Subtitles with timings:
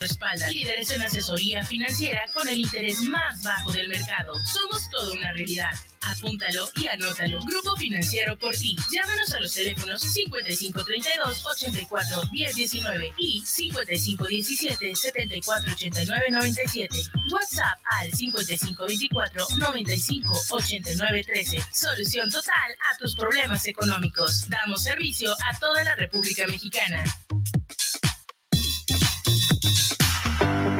[0.00, 0.48] respalda.
[0.48, 4.32] Líderes en asesoría financiera con el interés más bajo del mercado.
[4.46, 5.70] Somos toda una realidad.
[6.00, 7.40] Apúntalo y anótalo.
[7.44, 8.74] Grupo Financiero por ti.
[8.90, 16.88] Llámanos a los teléfonos 5532 84 1019 y 5517 74 89 97.
[17.30, 21.62] WhatsApp al 5524 95 89 13.
[21.72, 24.48] Solución total a tus problemas económicos.
[24.48, 27.04] Damos servicio a toda la República Mexicana.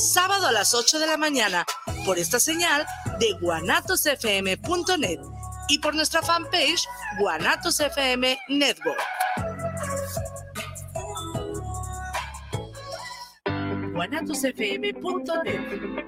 [0.00, 1.64] sábado a las 8 de la mañana,
[2.04, 2.86] por esta señal
[3.18, 5.18] de guanatosfm.net
[5.68, 6.86] y por nuestra fanpage
[7.18, 9.00] Guanatos FM Network.
[13.92, 16.00] guanatosfm.net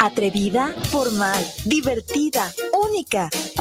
[0.00, 2.52] Atrevida, formal, divertida,
[2.88, 3.28] única.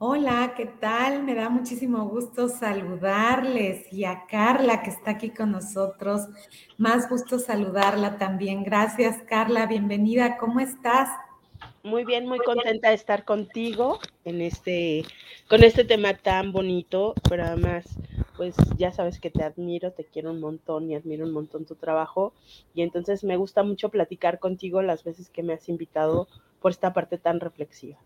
[0.00, 1.24] Hola, ¿qué tal?
[1.24, 6.28] Me da muchísimo gusto saludarles y a Carla que está aquí con nosotros.
[6.76, 8.62] Más gusto saludarla también.
[8.62, 9.66] Gracias, Carla.
[9.66, 10.38] Bienvenida.
[10.38, 11.08] ¿Cómo estás?
[11.82, 15.04] Muy bien, muy contenta de estar contigo en este,
[15.48, 17.98] con este tema tan bonito, pero además,
[18.36, 21.74] pues ya sabes que te admiro, te quiero un montón y admiro un montón tu
[21.74, 22.34] trabajo.
[22.72, 26.28] Y entonces me gusta mucho platicar contigo las veces que me has invitado
[26.60, 27.98] por esta parte tan reflexiva.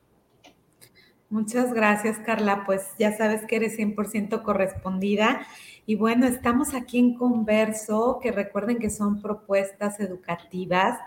[1.32, 2.64] Muchas gracias, Carla.
[2.66, 5.46] Pues ya sabes que eres 100% correspondida.
[5.86, 10.98] Y bueno, estamos aquí en Converso, que recuerden que son propuestas educativas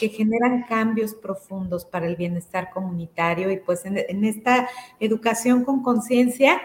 [0.00, 3.50] que generan cambios profundos para el bienestar comunitario.
[3.50, 4.66] Y pues en, en esta
[4.98, 6.58] educación con conciencia,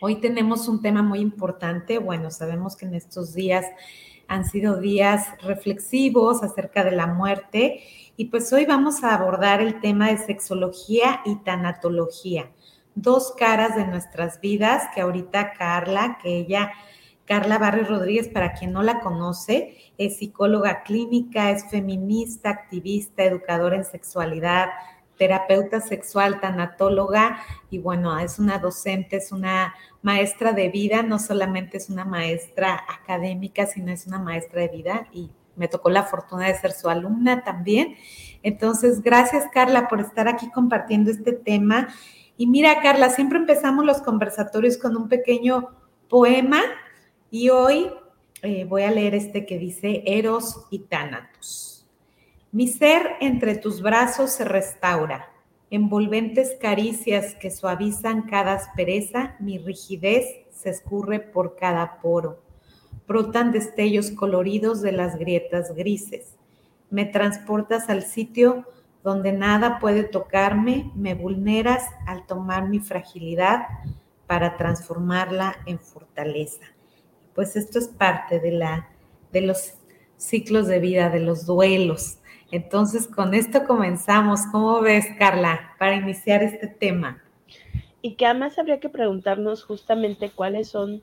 [0.00, 1.98] hoy tenemos un tema muy importante.
[1.98, 3.66] Bueno, sabemos que en estos días
[4.32, 7.82] han sido días reflexivos acerca de la muerte.
[8.16, 12.50] Y pues hoy vamos a abordar el tema de sexología y tanatología,
[12.94, 16.72] dos caras de nuestras vidas que ahorita Carla, que ella,
[17.26, 23.76] Carla Barrio Rodríguez, para quien no la conoce, es psicóloga clínica, es feminista, activista, educadora
[23.76, 24.70] en sexualidad,
[25.22, 27.38] terapeuta sexual, tanatóloga
[27.70, 29.72] y bueno, es una docente, es una
[30.02, 35.06] maestra de vida, no solamente es una maestra académica, sino es una maestra de vida
[35.12, 37.94] y me tocó la fortuna de ser su alumna también.
[38.42, 41.94] Entonces, gracias Carla por estar aquí compartiendo este tema.
[42.36, 45.68] Y mira, Carla, siempre empezamos los conversatorios con un pequeño
[46.08, 46.62] poema
[47.30, 47.92] y hoy
[48.42, 51.71] eh, voy a leer este que dice Eros y Tánatos.
[52.52, 55.28] Mi ser entre tus brazos se restaura,
[55.70, 62.42] envolventes caricias que suavizan cada aspereza, mi rigidez se escurre por cada poro
[63.06, 66.36] brotan destellos coloridos de las grietas grises.
[66.90, 68.66] Me transportas al sitio
[69.02, 73.66] donde nada puede tocarme, me vulneras al tomar mi fragilidad
[74.26, 76.64] para transformarla en fortaleza.
[77.34, 78.88] Pues esto es parte de, la,
[79.32, 79.74] de los
[80.16, 82.18] ciclos de vida, de los duelos.
[82.52, 84.42] Entonces, con esto comenzamos.
[84.52, 87.22] ¿Cómo ves, Carla, para iniciar este tema?
[88.02, 91.02] Y que además habría que preguntarnos justamente cuáles son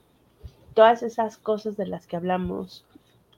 [0.75, 2.85] todas esas cosas de las que hablamos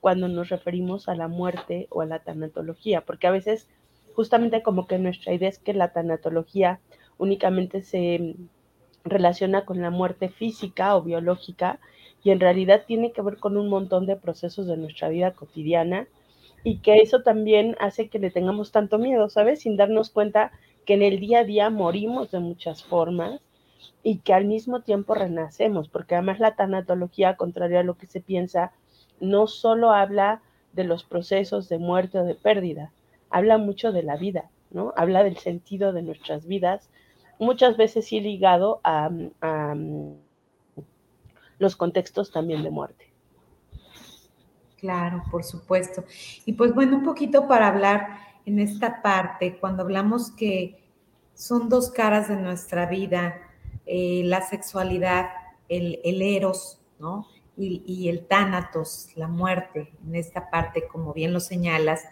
[0.02, 3.66] cuando nos referimos a la muerte o a la tanatología, porque a veces
[4.14, 6.80] justamente como que nuestra idea es que la tanatología
[7.16, 8.36] únicamente se
[9.04, 11.80] relaciona con la muerte física o biológica
[12.22, 16.08] y en realidad tiene que ver con un montón de procesos de nuestra vida cotidiana
[16.64, 19.60] y que eso también hace que le tengamos tanto miedo, ¿sabes?
[19.60, 20.52] Sin darnos cuenta
[20.86, 23.40] que en el día a día morimos de muchas formas
[24.02, 28.20] y que al mismo tiempo renacemos, porque además la tanatología, contrario a lo que se
[28.20, 28.72] piensa,
[29.20, 30.42] no solo habla
[30.72, 32.92] de los procesos de muerte o de pérdida,
[33.30, 34.92] habla mucho de la vida, ¿no?
[34.96, 36.90] Habla del sentido de nuestras vidas,
[37.38, 39.10] muchas veces sí ligado a,
[39.40, 39.74] a
[41.58, 43.11] los contextos también de muerte.
[44.82, 46.04] Claro, por supuesto.
[46.44, 50.82] Y pues bueno, un poquito para hablar en esta parte, cuando hablamos que
[51.34, 53.36] son dos caras de nuestra vida,
[53.86, 55.28] eh, la sexualidad,
[55.68, 57.28] el, eros, ¿no?
[57.56, 62.02] Y, y, el tánatos, la muerte, en esta parte, como bien lo señalas,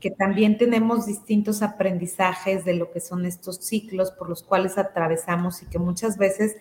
[0.00, 5.62] que también tenemos distintos aprendizajes de lo que son estos ciclos por los cuales atravesamos
[5.62, 6.56] y que muchas veces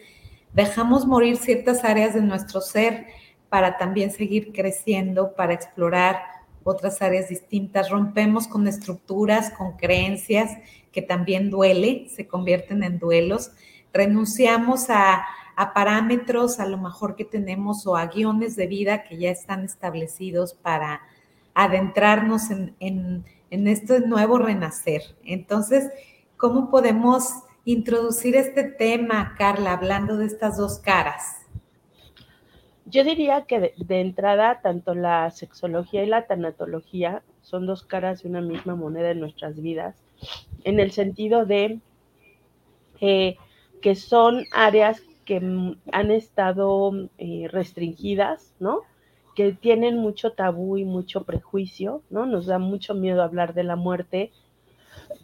[0.52, 3.08] dejamos morir ciertas áreas de nuestro ser
[3.54, 6.24] para también seguir creciendo, para explorar
[6.64, 7.92] otras áreas distintas.
[7.92, 10.50] Rompemos con estructuras, con creencias
[10.92, 13.52] que también duele, se convierten en duelos.
[13.94, 15.24] Renunciamos a,
[15.76, 20.56] parámetros a lo mejor que tenemos o a guiones de vida que ya están establecidos
[20.56, 21.02] para
[21.54, 25.04] adentrarnos en, en este nuevo renacer.
[25.24, 25.92] Entonces,
[26.38, 27.30] ¿cómo podemos
[27.66, 31.43] introducir este tema, Carla, hablando de estas dos caras?
[32.86, 38.30] Yo diría que de, entrada, tanto la sexología y la tanatología son dos caras de
[38.30, 40.04] una misma moneda en nuestras vidas,
[40.64, 41.80] en el sentido de
[43.00, 43.38] eh,
[43.82, 45.38] que son áreas que
[45.92, 48.82] han estado eh, restringidas, ¿no?
[49.36, 52.26] Que tienen mucho tabú y mucho prejuicio, ¿no?
[52.26, 54.32] Nos da mucho miedo hablar de la muerte,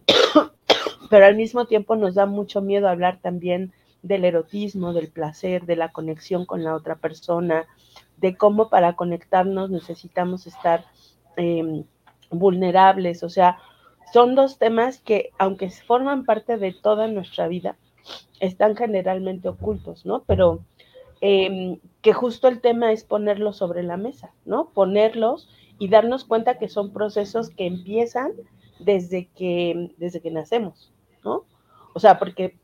[1.10, 5.76] pero al mismo tiempo nos da mucho miedo hablar también del erotismo, del placer, de
[5.76, 7.66] la conexión con la otra persona,
[8.18, 10.86] de cómo para conectarnos necesitamos estar
[11.38, 11.84] em,
[12.32, 13.24] vulnerables.
[13.24, 13.60] O sea,
[14.14, 17.78] son dos temas que, aunque forman parte de toda nuestra vida,
[18.40, 20.24] están generalmente ocultos, ¿no?
[20.26, 20.64] Pero
[21.22, 24.70] em, que justo el tema es ponerlos sobre la mesa, ¿no?
[24.70, 28.32] Ponerlos y darnos cuenta que son procesos que empiezan
[28.80, 30.92] desde que, desde que nacemos,
[31.24, 31.46] ¿no?
[31.94, 32.58] O sea, porque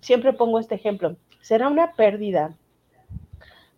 [0.00, 2.56] siempre pongo este ejemplo, será una pérdida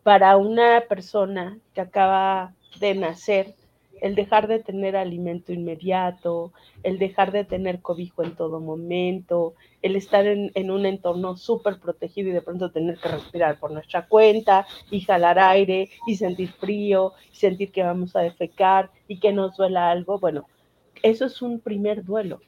[0.03, 3.55] para una persona que acaba de nacer
[4.01, 6.53] el dejar de tener alimento inmediato,
[6.83, 12.29] el dejar de tener cobijo en todo momento, el estar en, un entorno súper protegido
[12.29, 17.13] y de pronto tener que respirar por nuestra cuenta y jalar aire y sentir frío
[17.33, 20.19] y sentir que vamos a defecar y que nos duela algo.
[20.19, 20.47] Bueno,
[21.03, 22.41] eso es un primer duelo.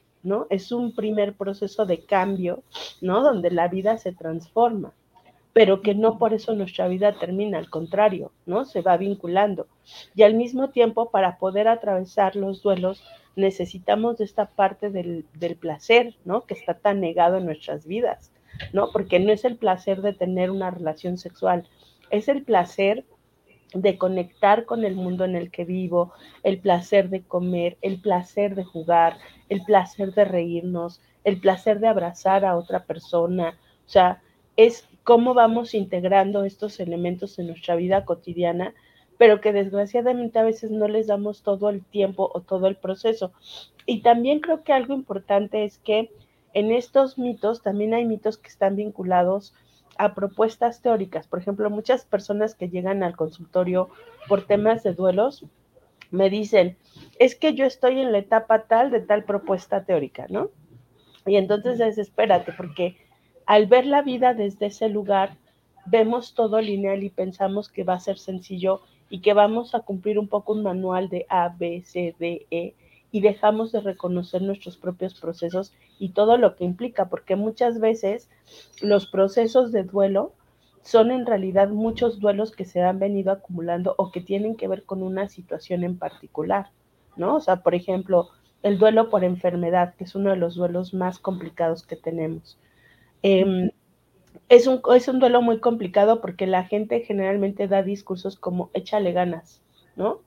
[0.49, 2.63] Es un primer proceso de cambio,
[3.01, 3.21] ¿no?
[3.21, 4.93] Donde la vida se transforma,
[5.53, 8.65] pero que no por eso nuestra vida termina, al contrario, ¿no?
[8.65, 9.67] Se va vinculando.
[10.15, 13.03] Y al mismo tiempo, para poder atravesar los duelos,
[13.35, 16.45] necesitamos esta parte del, del placer, ¿no?
[16.45, 18.31] Que está tan negado en nuestras vidas,
[18.73, 18.91] ¿no?
[18.91, 21.67] Porque no es el placer de tener una relación sexual,
[22.09, 23.05] es el placer
[23.73, 28.55] de conectar con el mundo en el que vivo, el placer de comer, el placer
[28.55, 29.17] de jugar,
[29.49, 33.57] el placer de reírnos, el placer de abrazar a otra persona.
[33.85, 34.21] O sea,
[34.55, 38.73] es cómo vamos integrando estos elementos en nuestra vida cotidiana,
[39.17, 43.31] pero que desgraciadamente a veces no les damos todo el tiempo o todo el proceso.
[43.85, 46.11] Y también creo que algo importante es que
[46.53, 49.53] en estos mitos también hay mitos que están vinculados
[49.97, 51.27] a propuestas teóricas.
[51.27, 53.89] Por ejemplo, muchas personas que llegan al consultorio
[54.27, 55.45] por temas de duelos
[56.11, 56.77] me dicen,
[57.19, 60.49] es que yo estoy en la etapa tal de tal propuesta teórica, ¿no?
[61.25, 62.95] Y entonces desespérate, porque
[63.45, 65.37] al ver la vida desde ese lugar,
[65.85, 70.19] vemos todo lineal y pensamos que va a ser sencillo y que vamos a cumplir
[70.19, 72.75] un poco un manual de A, B, C, D, E,
[73.11, 78.29] y dejamos de reconocer nuestros propios procesos y todo lo que implica, porque muchas veces
[78.81, 80.33] los procesos de duelo
[80.81, 84.83] son en realidad muchos duelos que se han venido acumulando o que tienen que ver
[84.83, 86.69] con una situación en particular,
[87.15, 87.35] ¿no?
[87.35, 88.29] O sea, por ejemplo,
[88.63, 92.57] el duelo por enfermedad, que es uno de los duelos más complicados que tenemos.
[93.21, 93.71] Em,
[94.49, 99.11] es, un, es un duelo muy complicado porque la gente generalmente da discursos como échale
[99.11, 99.61] ganas,
[99.95, 100.21] ¿no?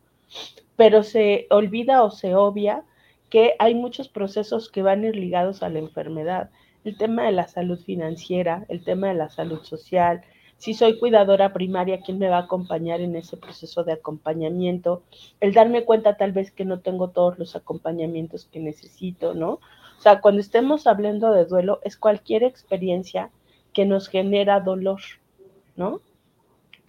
[0.80, 2.84] Pero se olvida o se obvia
[3.28, 6.48] que hay muchos procesos que van a ir ligados a la enfermedad.
[6.84, 10.22] El tema de la salud financiera, el tema de la salud social,
[10.56, 15.02] si soy cuidadora primaria, ¿quién me va a acompañar en ese proceso de acompañamiento?
[15.40, 19.60] El darme cuenta tal vez que no tengo todos los acompañamientos que necesito, ¿no?
[19.98, 23.28] O sea, cuando estemos hablando de duelo, es cualquier experiencia
[23.74, 25.02] que nos genera dolor,
[25.76, 26.00] ¿no?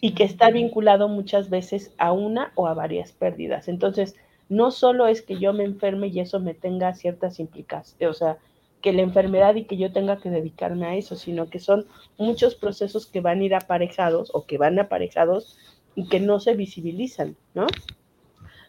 [0.02, 3.68] Y que está vinculado muchas veces a una o a varias pérdidas.
[3.68, 4.16] Entonces,
[4.50, 8.38] no solo es que yo me enferme y eso me tenga ciertas implicaciones, o sea,
[8.82, 11.86] que la enfermedad y que yo tenga que dedicarme a eso, sino que son
[12.18, 15.58] muchos procesos que van a ir aparejados o que van aparejados
[15.96, 17.68] y que no se visibilizan, ¿no?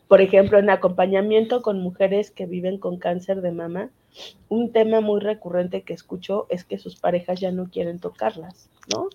[0.07, 3.91] Por ejemplo, en acompañamiento con mujeres que viven con cáncer de mama,
[4.49, 9.09] un tema muy recurrente que escucho es que sus parejas ya no quieren tocarlas, ¿no?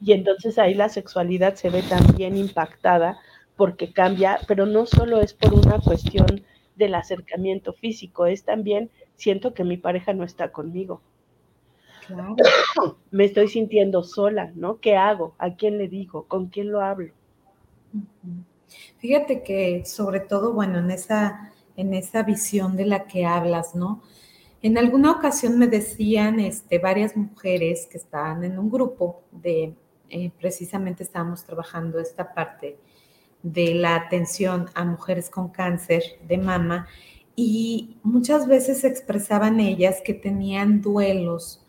[0.00, 3.18] Y entonces ahí la sexualidad se ve también impactada
[3.56, 6.44] porque cambia, pero no solo es por una cuestión
[6.76, 11.02] del acercamiento físico, es también siento que mi pareja no está conmigo.
[12.06, 12.36] Claro.
[13.10, 14.80] Me estoy sintiendo sola, ¿no?
[14.80, 15.34] ¿Qué hago?
[15.38, 16.24] ¿A quién le digo?
[16.24, 17.12] ¿Con quién lo hablo?
[18.98, 24.02] Fíjate que sobre todo, bueno, en esa, en esa visión de la que hablas, ¿no?
[24.62, 29.74] En alguna ocasión me decían este, varias mujeres que estaban en un grupo de,
[30.10, 32.78] eh, precisamente estábamos trabajando esta parte
[33.42, 36.88] de la atención a mujeres con cáncer de mama
[37.36, 41.64] y muchas veces expresaban ellas que tenían duelos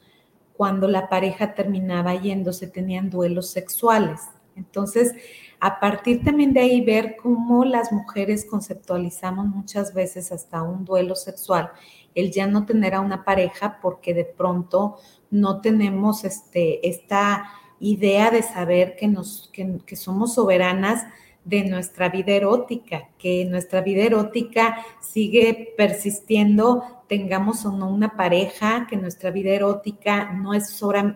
[0.53, 4.21] cuando la pareja terminaba yéndose, tenían duelos sexuales.
[4.55, 5.13] Entonces,
[5.59, 11.15] a partir también de ahí ver cómo las mujeres conceptualizamos muchas veces hasta un duelo
[11.15, 11.71] sexual,
[12.15, 14.97] el ya no tener a una pareja porque de pronto
[15.29, 17.45] no tenemos este, esta
[17.81, 21.05] idea de saber que, nos, que, que somos soberanas
[21.43, 28.85] de nuestra vida erótica, que nuestra vida erótica sigue persistiendo, tengamos o no una pareja,
[28.89, 30.69] que nuestra vida erótica no es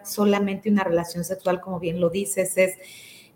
[0.03, 2.77] solamente una relación sexual, como bien lo dices, es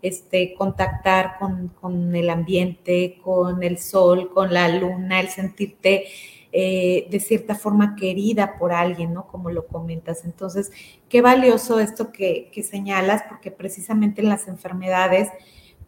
[0.02, 6.06] este, contactar con, con el ambiente, con el sol, con la luna, el sentirte
[6.52, 9.26] eh, de cierta forma querida por alguien, ¿no?
[9.26, 10.24] Como lo comentas.
[10.24, 10.72] Entonces,
[11.08, 15.28] qué valioso esto que, que señalas, porque precisamente en las enfermedades,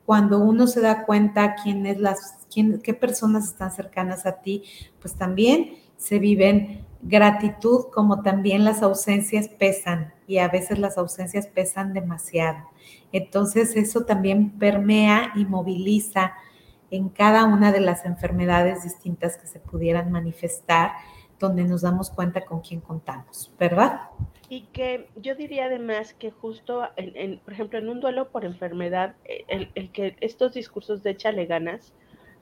[0.07, 4.63] cuando uno se da cuenta quién las, quién, qué personas están cercanas a ti,
[5.01, 11.47] pues también se viven gratitud como también las ausencias pesan y a veces las ausencias
[11.47, 12.69] pesan demasiado.
[13.13, 16.33] Entonces eso también permea y moviliza
[16.93, 20.93] en cada una de las enfermedades distintas que se pudieran manifestar,
[21.41, 24.03] donde nos damos cuenta con quién contamos, ¿verdad?
[24.51, 29.15] Y que yo diría además que justo, en, por ejemplo, en un duelo por enfermedad,
[29.49, 31.95] el, el, que estos discursos de échale ganas,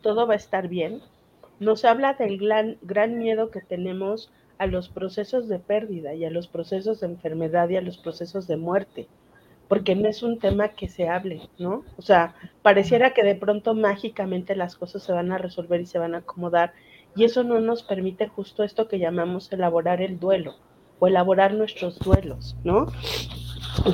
[0.02, 1.00] todo va a estar bien,
[1.61, 6.30] nos habla del gran, gran miedo que tenemos a los procesos de pérdida y a
[6.30, 9.07] los procesos de enfermedad y a los procesos de muerte,
[9.70, 11.84] porque no es un tema que se hable, ¿no?
[11.96, 16.00] O sea, pareciera que de pronto mágicamente las cosas se van a resolver y se
[16.00, 16.72] van a acomodar,
[17.14, 20.56] y eso no nos permite justo esto que llamamos elaborar el duelo
[20.98, 22.86] o elaborar nuestros duelos, ¿no?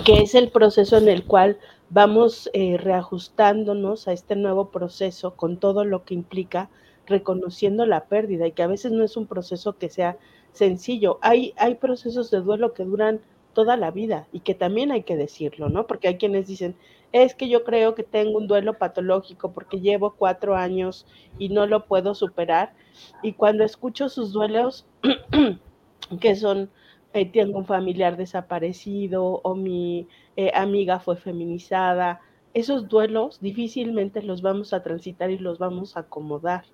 [0.06, 1.59] Que es el proceso en el cual
[1.90, 6.71] vamos eh, reajustándonos a este nuevo proceso con todo lo que implica
[7.06, 10.16] reconociendo la pérdida y que a veces no es un proceso que sea
[10.52, 11.18] sencillo.
[11.21, 13.21] Hay, hay procesos de duelo que duran
[13.57, 15.87] toda la vida y que también hay que decirlo, ¿no?
[15.87, 16.77] Porque hay quienes dicen,
[17.13, 21.07] es que yo creo que tengo un duelo patológico porque llevo cuatro años
[21.39, 22.75] y no lo puedo superar.
[23.23, 24.85] Y cuando escucho sus duelos,
[26.21, 26.69] que son
[27.15, 32.21] eh, tengo un familiar desaparecido o mi eh, amiga fue feminizada.
[32.53, 36.67] Esos duelos difícilmente los vamos a transitar y los vamos a acomodar.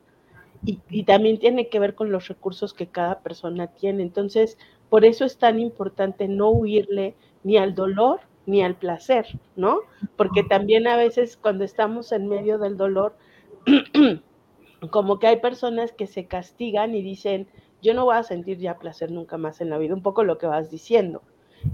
[0.65, 4.03] Y, y, también tiene que ver con los recursos que cada persona tiene.
[4.03, 4.59] Entonces,
[4.93, 9.79] por eso es tan importante no huirle ni al dolor ni al placer, ¿no?
[10.19, 13.17] Porque también a veces cuando estamos en medio del dolor,
[14.91, 17.49] como que hay personas que se castigan y dicen,
[17.81, 20.37] yo no voy a sentir ya placer nunca más en la vida, un poco lo
[20.37, 21.23] que vas diciendo.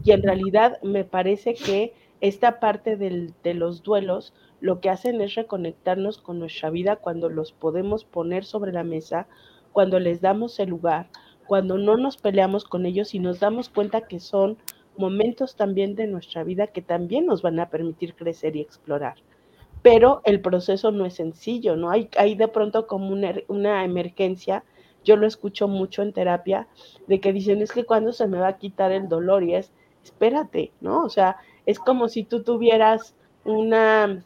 [0.04, 5.20] Y en realidad me parece que esta parte del, de los duelos lo que hacen
[5.22, 9.26] es reconectarnos con nuestra vida cuando los podemos poner sobre la mesa,
[9.72, 11.08] cuando les damos el lugar,
[11.48, 14.58] cuando no nos peleamos con ellos y nos damos cuenta que son
[14.96, 19.16] momentos también de nuestra vida que también nos van a permitir crecer y explorar.
[19.82, 21.90] Pero el proceso no es sencillo, ¿no?
[21.90, 24.62] Hay, hay de pronto como una, una emergencia
[25.04, 26.68] yo lo escucho mucho en terapia,
[27.06, 29.72] de que dicen, es que cuando se me va a quitar el dolor y es,
[30.04, 31.02] espérate, ¿no?
[31.02, 33.14] O sea, es como si tú tuvieras
[33.44, 34.22] una,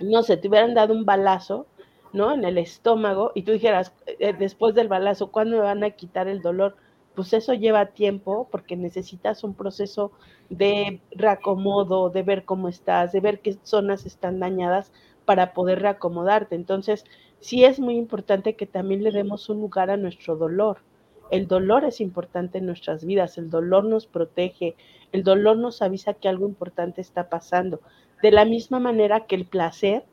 [0.00, 1.66] no sé, te hubieran dado un balazo
[2.14, 2.32] ¿no?
[2.32, 6.28] En el estómago y tú dijeras, eh, después del balazo, ¿cuándo me van a quitar
[6.28, 6.76] el dolor?
[7.16, 10.12] Pues eso lleva tiempo porque necesitas un proceso
[10.48, 14.92] de reacomodo, de ver cómo estás, de ver qué zonas están dañadas
[15.24, 16.54] para poder reacomodarte.
[16.54, 17.04] Entonces,
[17.40, 20.78] sí es muy importante que también le demos un lugar a nuestro dolor.
[21.32, 24.76] El dolor es importante en nuestras vidas, el dolor nos protege,
[25.10, 27.80] el dolor nos avisa que algo importante está pasando.
[28.22, 30.04] De la misma manera que el placer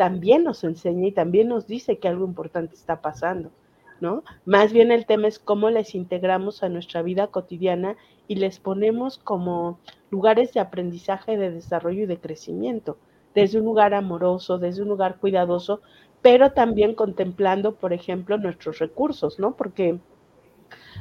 [0.00, 3.50] también nos enseña y también nos dice que algo importante está pasando,
[4.00, 4.24] ¿no?
[4.46, 9.18] Más bien el tema es cómo les integramos a nuestra vida cotidiana y les ponemos
[9.18, 9.78] como
[10.10, 12.96] lugares de aprendizaje, de desarrollo y de crecimiento,
[13.34, 15.82] desde un lugar amoroso, desde un lugar cuidadoso,
[16.22, 19.54] pero también contemplando, por ejemplo, nuestros recursos, ¿no?
[19.54, 19.98] Porque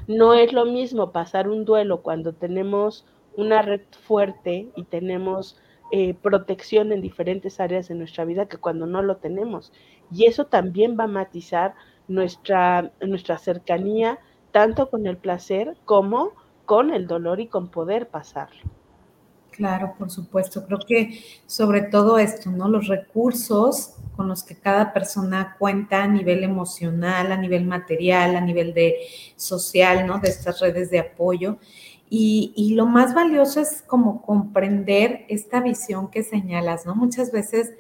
[0.08, 3.06] no es lo mismo pasar un duelo cuando tenemos
[3.38, 5.58] una red fuerte y tenemos
[5.92, 9.72] eh, protección en diferentes áreas de nuestra vida que cuando no lo tenemos.
[10.12, 11.74] Y eso también va a matizar
[12.08, 14.20] nuestra, nuestra cercanía
[14.52, 16.32] tanto con el placer como
[16.66, 18.62] con el dolor y con poder pasarlo.
[19.52, 20.66] Claro, por supuesto.
[20.66, 22.70] Creo que sobre todo esto, ¿no?
[22.70, 28.42] Los recursos con los que cada persona cuenta a nivel emocional, a nivel material, a
[28.42, 28.96] nivel de
[29.36, 30.20] social, ¿no?
[30.20, 31.58] De estas redes de apoyo.
[32.12, 36.96] Y, lo más valioso es como comprender esta visión que señalas, ¿no?
[36.96, 37.72] Muchas veces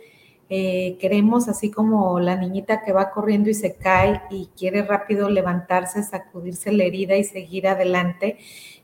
[0.49, 5.29] eh, queremos, así como la niñita que va corriendo y se cae y quiere rápido
[5.29, 8.37] levantarse, sacudirse la herida y seguir adelante,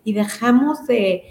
[0.04, 1.24] y dejamos de,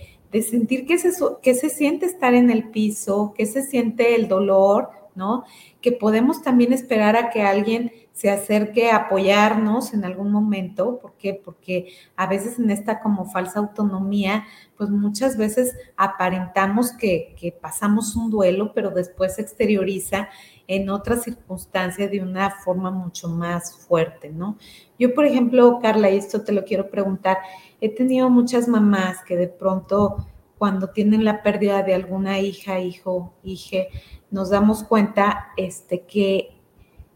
[0.49, 1.11] sentir qué se,
[1.43, 5.45] que se siente estar en el piso, qué se siente el dolor, ¿no?
[5.81, 11.01] Que podemos también esperar a que alguien se acerque a apoyarnos en algún momento.
[11.01, 11.35] ¿Por qué?
[11.35, 14.45] Porque a veces en esta como falsa autonomía,
[14.77, 20.29] pues muchas veces aparentamos que, que pasamos un duelo, pero después se exterioriza
[20.69, 24.59] en otra circunstancia de una forma mucho más fuerte, ¿no?
[24.97, 27.39] Yo, por ejemplo, Carla, y esto te lo quiero preguntar,
[27.81, 33.35] he tenido muchas mamás que de pronto cuando tienen la pérdida de alguna hija, hijo,
[33.43, 33.89] hije,
[34.31, 36.54] nos damos cuenta este, que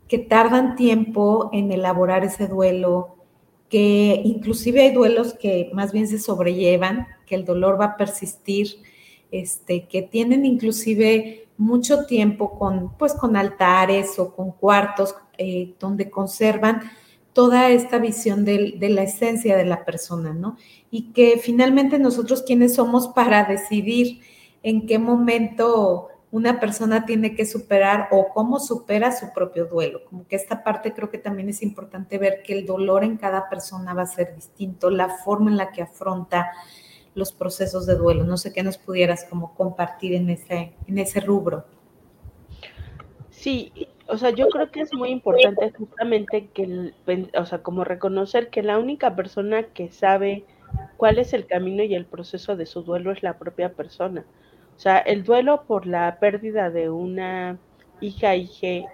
[0.09, 3.17] que tardan tiempo en elaborar ese duelo,
[3.69, 8.79] que inclusive hay duelos que más bien se sobrellevan, que el dolor va a persistir,
[9.31, 16.09] este, que tienen inclusive mucho tiempo con, pues, con altares o con cuartos eh, donde
[16.09, 16.81] conservan
[17.35, 20.57] toda esta visión de, de, la esencia de la persona, ¿no?
[20.91, 24.21] Y que finalmente nosotros quienes somos para decidir
[24.63, 30.05] en qué momento una persona tiene que superar o cómo supera su propio duelo.
[30.05, 33.49] Como que esta parte creo que también es importante ver que el dolor en cada
[33.49, 36.51] persona va a ser distinto, la forma en la que afronta
[37.15, 38.25] los procesos de duelo.
[38.25, 41.65] No sé qué nos pudieras como compartir en ese, en ese rubro.
[43.31, 43.73] Sí,
[44.07, 46.93] o sea, yo creo que es muy importante justamente que,
[47.35, 50.45] o sea, como reconocer que la única persona que sabe
[50.97, 54.25] cuál es el camino y el proceso de su duelo es la propia persona.
[54.79, 57.59] O sea, el duelo por la pérdida de una
[58.01, 58.37] hija,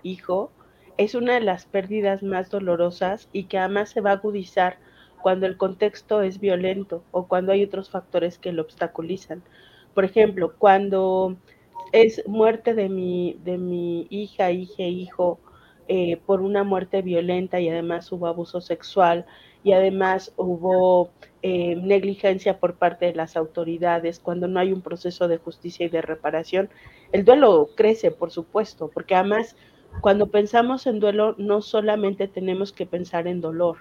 [0.03, 0.51] hijo,
[0.97, 4.79] es una de las pérdidas más dolorosas y que además se va a agudizar
[5.21, 9.43] cuando el contexto es violento o cuando hay otros factores que lo obstaculizan.
[9.93, 11.37] Por ejemplo, cuando
[11.93, 15.39] es muerte de mi, de mi hija, hija, hijo,
[15.89, 19.27] eh, por una muerte violenta y además hubo abuso sexual
[19.63, 21.11] y además hubo
[21.47, 25.91] eh, negligencia por parte de las autoridades, cuando no hay un proceso de justicia y
[25.91, 26.71] de reparación,
[27.13, 29.55] el duelo crece, por supuesto, porque además
[30.01, 33.77] cuando pensamos en duelo no solamente tenemos que pensar en dolor,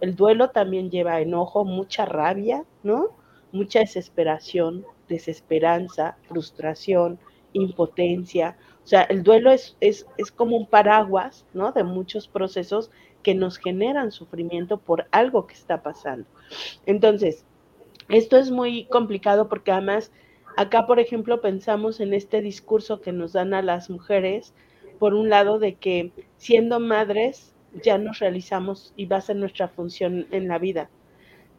[0.00, 3.10] el duelo también lleva enojo, mucha rabia, ¿no?
[3.52, 7.20] Mucha desesperación, desesperanza, frustración,
[7.52, 8.56] impotencia.
[8.82, 11.70] O sea, el duelo es, es, es como un paraguas, ¿no?
[11.70, 12.90] De muchos procesos
[13.22, 16.26] que nos generan sufrimiento por algo que está pasando.
[16.86, 17.44] Entonces,
[18.08, 20.12] esto es muy complicado porque además
[20.56, 24.54] acá, por ejemplo, pensamos en este discurso que nos dan a las mujeres,
[24.98, 29.68] por un lado, de que siendo madres ya nos realizamos y va a ser nuestra
[29.68, 30.88] función en la vida.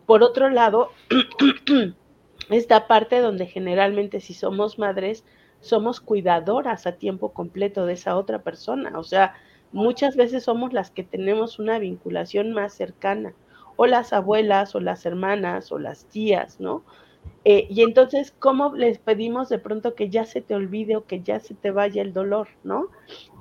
[0.06, 0.92] Por otro lado,
[2.50, 5.26] esta parte donde generalmente si somos madres,
[5.60, 8.98] somos cuidadoras a tiempo completo de esa otra persona.
[8.98, 9.36] O sea,
[9.72, 13.34] muchas veces somos las que tenemos una vinculación más cercana,
[13.78, 16.84] o las abuelas, o las hermanas, o las tías, ¿no?
[17.46, 21.22] Eh, y entonces, ¿cómo les pedimos de pronto que ya se te olvide o que
[21.22, 22.88] ya se te vaya el dolor, ¿no?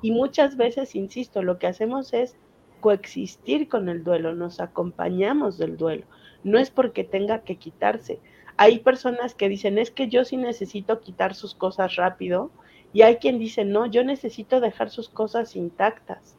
[0.01, 2.37] Y muchas veces, insisto, lo que hacemos es
[2.79, 6.05] coexistir con el duelo, nos acompañamos del duelo.
[6.43, 8.21] No es porque tenga que quitarse.
[8.55, 12.51] Hay personas que dicen, es que yo sí necesito quitar sus cosas rápido,
[12.93, 16.36] y hay quien dice, no, yo necesito dejar sus cosas intactas.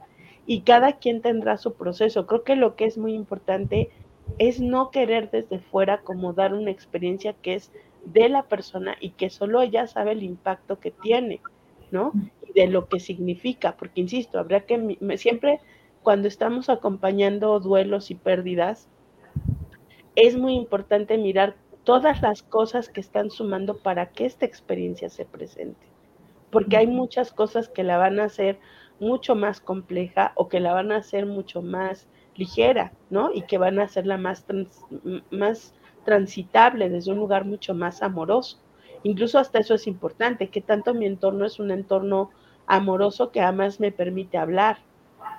[0.48, 2.26] Y cada quien tendrá su proceso.
[2.26, 3.90] Creo que lo que es muy importante
[4.38, 7.70] es no querer desde fuera como dar una experiencia que es
[8.06, 11.42] de la persona y que solo ella sabe el impacto que tiene,
[11.90, 12.12] ¿no?
[12.48, 15.60] Y de lo que significa, porque insisto, habría que siempre
[16.02, 18.88] cuando estamos acompañando duelos y pérdidas,
[20.16, 25.26] es muy importante mirar todas las cosas que están sumando para que esta experiencia se
[25.26, 25.86] presente,
[26.50, 28.58] porque hay muchas cosas que la van a hacer
[29.00, 33.30] mucho más compleja o que la van a hacer mucho más ligera, ¿no?
[33.32, 34.46] Y que van a hacerla más,
[35.30, 38.58] más transitable desde un lugar mucho más amoroso.
[39.02, 42.30] Incluso hasta eso es importante, que tanto mi entorno es un entorno
[42.66, 44.78] amoroso que además me permite hablar.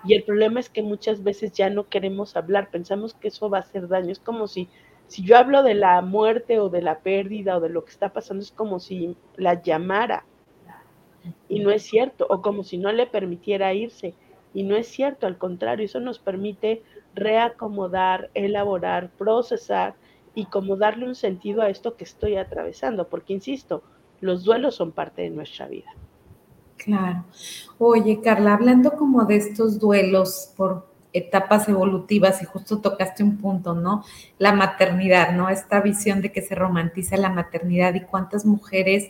[0.04, 3.58] Y el problema es que muchas veces ya no queremos hablar, pensamos que eso va
[3.58, 4.12] a hacer daño.
[4.12, 4.70] Es como si,
[5.08, 8.14] si yo hablo de la muerte o de la pérdida o de lo que está
[8.14, 10.26] pasando, es como si la llamara
[11.48, 14.14] y no es cierto, o como si no le permitiera irse,
[14.54, 16.82] y no es cierto, al contrario, eso nos permite
[17.14, 19.96] reacomodar, elaborar, procesar
[20.36, 23.84] y como darle un sentido a esto que estoy atravesando, porque insisto,
[24.22, 25.92] los duelos son parte de nuestra vida.
[26.78, 27.26] Claro.
[27.78, 33.74] Oye, Carla, hablando como de estos duelos por etapas evolutivas y justo tocaste un punto,
[33.74, 34.04] ¿no?
[34.38, 35.50] La maternidad, ¿no?
[35.50, 39.10] Esta visión de que se romantiza la maternidad y cuántas mujeres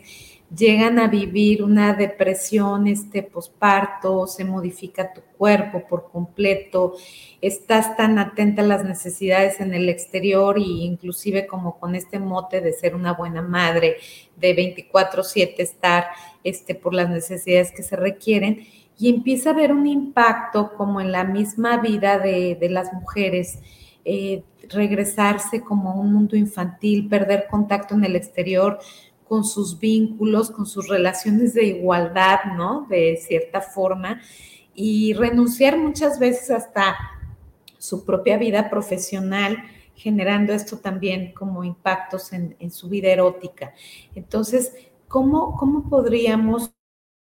[0.55, 6.95] llegan a vivir una depresión este posparto, se modifica tu cuerpo por completo,
[7.41, 12.61] estás tan atenta a las necesidades en el exterior e inclusive como con este mote
[12.61, 13.97] de ser una buena madre,
[14.35, 16.07] de 24/7 estar
[16.43, 18.65] este, por las necesidades que se requieren
[18.97, 23.59] y empieza a haber un impacto como en la misma vida de, las mujeres.
[24.03, 28.79] Eh, regresarse como un mundo infantil, perder contacto en el exterior,
[29.29, 32.87] con sus vínculos, con sus relaciones de igualdad, ¿no?
[32.89, 34.19] De cierta forma,
[34.73, 36.97] y renunciar muchas veces hasta
[37.77, 39.57] su propia vida profesional,
[39.93, 43.73] generando esto también como impactos en, su vida erótica.
[44.15, 44.73] Entonces,
[45.07, 46.71] ¿cómo, cómo podríamos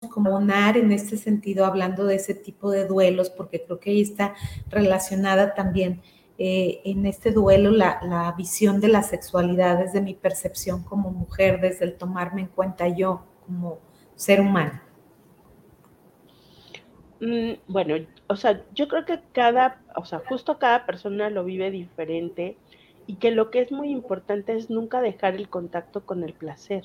[0.09, 4.35] comunar en este sentido, hablando de ese tipo de duelos, porque creo que ahí está
[4.71, 6.01] relacionada también
[6.39, 11.85] eh, en este duelo la, visión de la sexualidad desde mi percepción como mujer, desde
[11.85, 13.79] el tomarme en cuenta yo como
[14.15, 14.81] ser humano?
[17.21, 17.95] Mm, bueno,
[18.27, 22.57] o sea, yo creo que cada, o sea, justo cada persona lo vive diferente
[23.07, 26.85] y que lo que es muy importante es nunca dejar el contacto con el placer,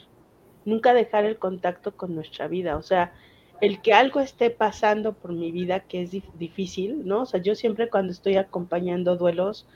[0.66, 3.14] nunca dejar el contacto con nuestra vida, o sea,
[3.62, 7.22] el que algo esté pasando por mi vida que es difícil, ¿no?
[7.22, 9.68] O sea, yo siempre cuando estoy acompañando duelos,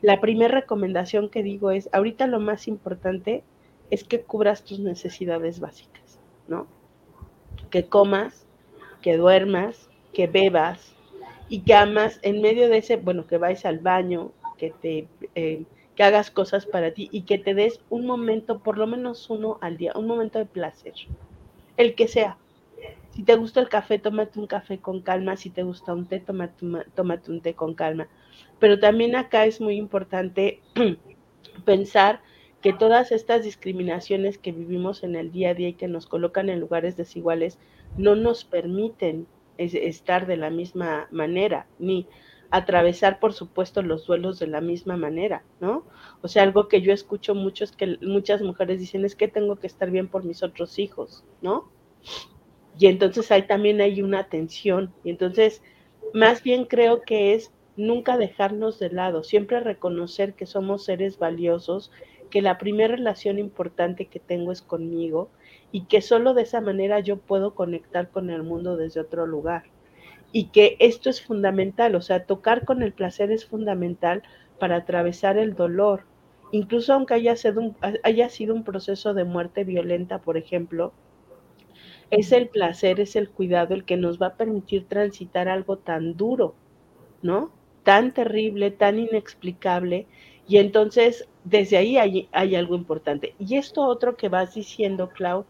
[0.00, 3.44] la primera recomendación que digo es, ahorita lo más importante
[3.90, 6.66] es que cubras tus necesidades básicas, ¿no?
[7.70, 8.46] Que comas,
[9.02, 10.94] que duermas, que bebas
[11.48, 15.08] y que amas en medio de ese, bueno, que vayas al baño, que te...
[15.34, 15.64] Eh,
[15.96, 19.58] que hagas cosas para ti y que te des un momento, por lo menos uno
[19.60, 20.94] al día, un momento de placer,
[21.76, 22.38] el que sea,
[23.20, 25.36] si te gusta el café, tómate un café con calma.
[25.36, 28.08] Si te gusta un té, tómate, tómate un té con calma.
[28.58, 30.62] Pero también acá es muy importante
[31.66, 32.22] pensar
[32.62, 36.48] que todas estas discriminaciones que vivimos en el día a día y que nos colocan
[36.48, 37.58] en lugares desiguales
[37.98, 39.26] no nos permiten
[39.58, 42.06] estar de la misma manera, ni
[42.50, 45.84] atravesar, por supuesto, los duelos de la misma manera, ¿no?
[46.22, 49.66] O sea, algo que yo escucho mucho que muchas mujeres dicen es que tengo que
[49.66, 51.70] estar bien por mis otros hijos, ¿no?
[52.80, 54.90] Y entonces ahí también hay una tensión.
[55.04, 55.62] Y entonces,
[56.14, 61.92] más bien creo que es nunca dejarnos de lado, siempre reconocer que somos seres valiosos,
[62.30, 65.28] que la primera relación importante que tengo es conmigo
[65.72, 69.64] y que solo de esa manera yo puedo conectar con el mundo desde otro lugar.
[70.32, 74.22] Y que esto es fundamental, o sea, tocar con el placer es fundamental
[74.58, 76.04] para atravesar el dolor.
[76.50, 80.94] Incluso aunque haya sido un, haya sido un proceso de muerte violenta, por ejemplo,
[82.10, 86.16] es el placer, es el cuidado el que nos va a permitir transitar algo tan
[86.16, 86.54] duro,
[87.22, 87.52] ¿no?
[87.84, 90.06] Tan terrible, tan inexplicable.
[90.48, 93.34] Y entonces, desde ahí hay, hay algo importante.
[93.38, 95.44] Y esto otro que vas diciendo, Clau,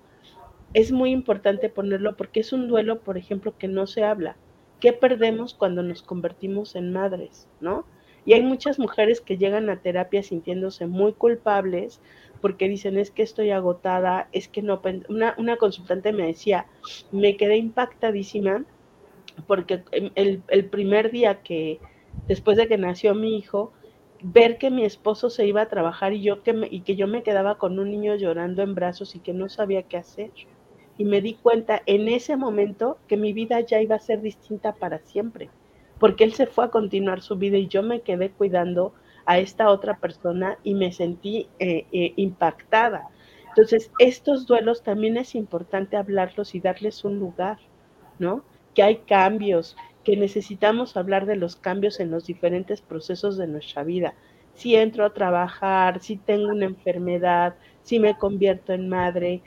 [0.75, 4.37] es muy importante ponerlo porque es un duelo, por ejemplo, que no se habla.
[4.79, 7.85] ¿Qué perdemos cuando nos convertimos en madres, no?
[8.25, 12.01] Y hay muchas mujeres que llegan a terapia sintiéndose muy culpables
[12.41, 16.67] porque dicen es que estoy agotada, es que no, una, una consultante me decía,
[17.13, 18.65] me quedé impactadísima
[19.47, 19.83] porque
[20.15, 21.81] el, el primer día que,
[22.27, 23.73] después de que nació mi hijo,
[24.23, 27.07] ver que mi esposo se iba a trabajar y yo que me, y que yo
[27.07, 30.31] me quedaba con un niño llorando en brazos y que no sabía qué hacer.
[30.99, 34.75] Y me di cuenta en ese momento que mi vida ya iba a ser distinta
[34.75, 35.49] para siempre,
[35.99, 38.93] porque él se fue a continuar su vida y yo me quedé cuidando
[39.27, 43.09] a esta otra persona y me sentí eh, eh, impactada.
[43.49, 47.59] Entonces, estos duelos también es importante hablarlos y darles un lugar,
[48.19, 48.45] ¿no?
[48.75, 53.83] Que hay cambios, que necesitamos hablar de los cambios en los diferentes procesos de nuestra
[53.83, 54.15] vida.
[54.55, 59.43] Si entro a trabajar, si tengo una enfermedad, si me convierto en madre,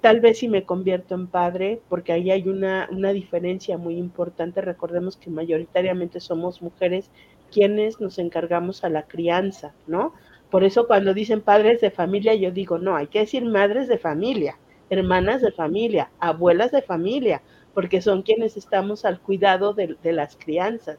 [0.00, 4.60] tal vez si me convierto en padre, porque ahí hay una, una diferencia muy importante.
[4.60, 7.10] Recordemos que mayoritariamente somos mujeres
[7.50, 10.14] quienes nos encargamos a la crianza, ¿no?
[10.50, 13.98] Por eso cuando dicen padres de familia, yo digo, no, hay que decir madres de
[13.98, 14.58] familia,
[14.90, 20.98] hermanas de familia, abuelas de familia, porque son quienes estamos al cuidado de, las crianzas.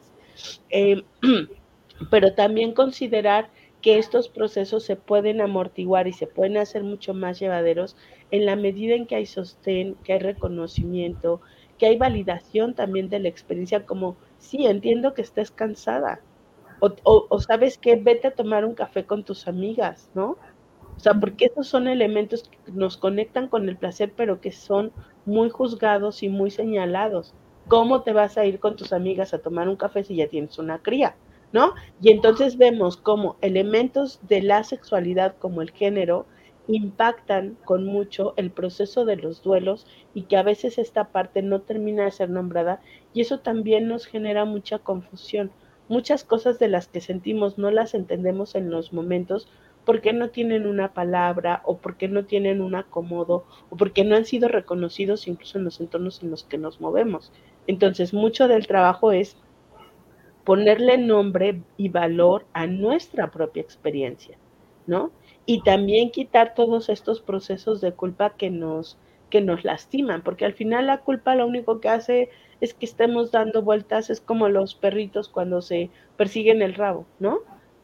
[0.70, 1.02] Eh,
[2.10, 3.50] pero también considerar
[3.82, 7.96] que estos procesos se pueden amortiguar y se pueden hacer mucho más llevaderos
[8.30, 11.40] en la medida en que hay sostén, que hay reconocimiento,
[11.78, 16.20] que hay validación también de la experiencia, como, sí, entiendo que estés cansada,
[17.04, 20.36] o, sabes que vete a tomar un café con tus amigas, ¿no?
[20.96, 24.92] O sea, porque estos son elementos que nos conectan con el placer, pero que son
[25.24, 27.34] muy juzgados y muy señalados.
[27.68, 30.58] ¿Cómo te vas a ir con tus amigas a tomar un café si ya tienes
[30.58, 31.16] una cría?
[31.52, 31.74] ¿No?
[32.00, 36.26] Y entonces vemos cómo elementos de la sexualidad como el género
[36.66, 41.60] impactan con mucho el proceso de los duelos y que a veces esta parte no
[41.60, 42.80] termina de ser nombrada
[43.12, 45.52] y eso también nos genera mucha confusión.
[45.92, 49.46] Muchas cosas de las que sentimos no las entendemos en los momentos
[49.84, 54.24] porque no tienen una palabra o porque no tienen un acomodo o porque no han
[54.24, 57.30] sido reconocidos incluso en los entornos en los que nos movemos.
[57.66, 59.36] Entonces, mucho del trabajo es
[60.44, 64.38] ponerle nombre y valor a nuestra propia experiencia,
[64.86, 65.10] ¿no?
[65.44, 68.96] Y también quitar todos estos procesos de culpa que nos
[69.28, 72.30] que nos lastiman, porque al final la culpa lo único que hace
[72.62, 77.40] es que estemos dando vueltas, es como los perritos cuando se persiguen el rabo, ¿no?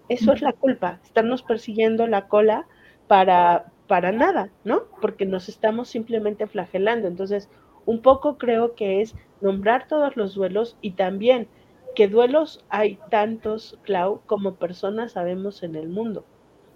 [0.09, 2.69] Eso es la culpa, estarnos persiguiendo la cola
[3.09, 4.85] para, para nada, ¿no?
[5.01, 7.09] Porque nos estamos simplemente flagelando.
[7.09, 7.51] Entonces,
[7.87, 11.49] un poco creo que es nombrar todos los duelos y también
[11.97, 16.25] que duelos hay tantos, Clau, como personas sabemos en el mundo.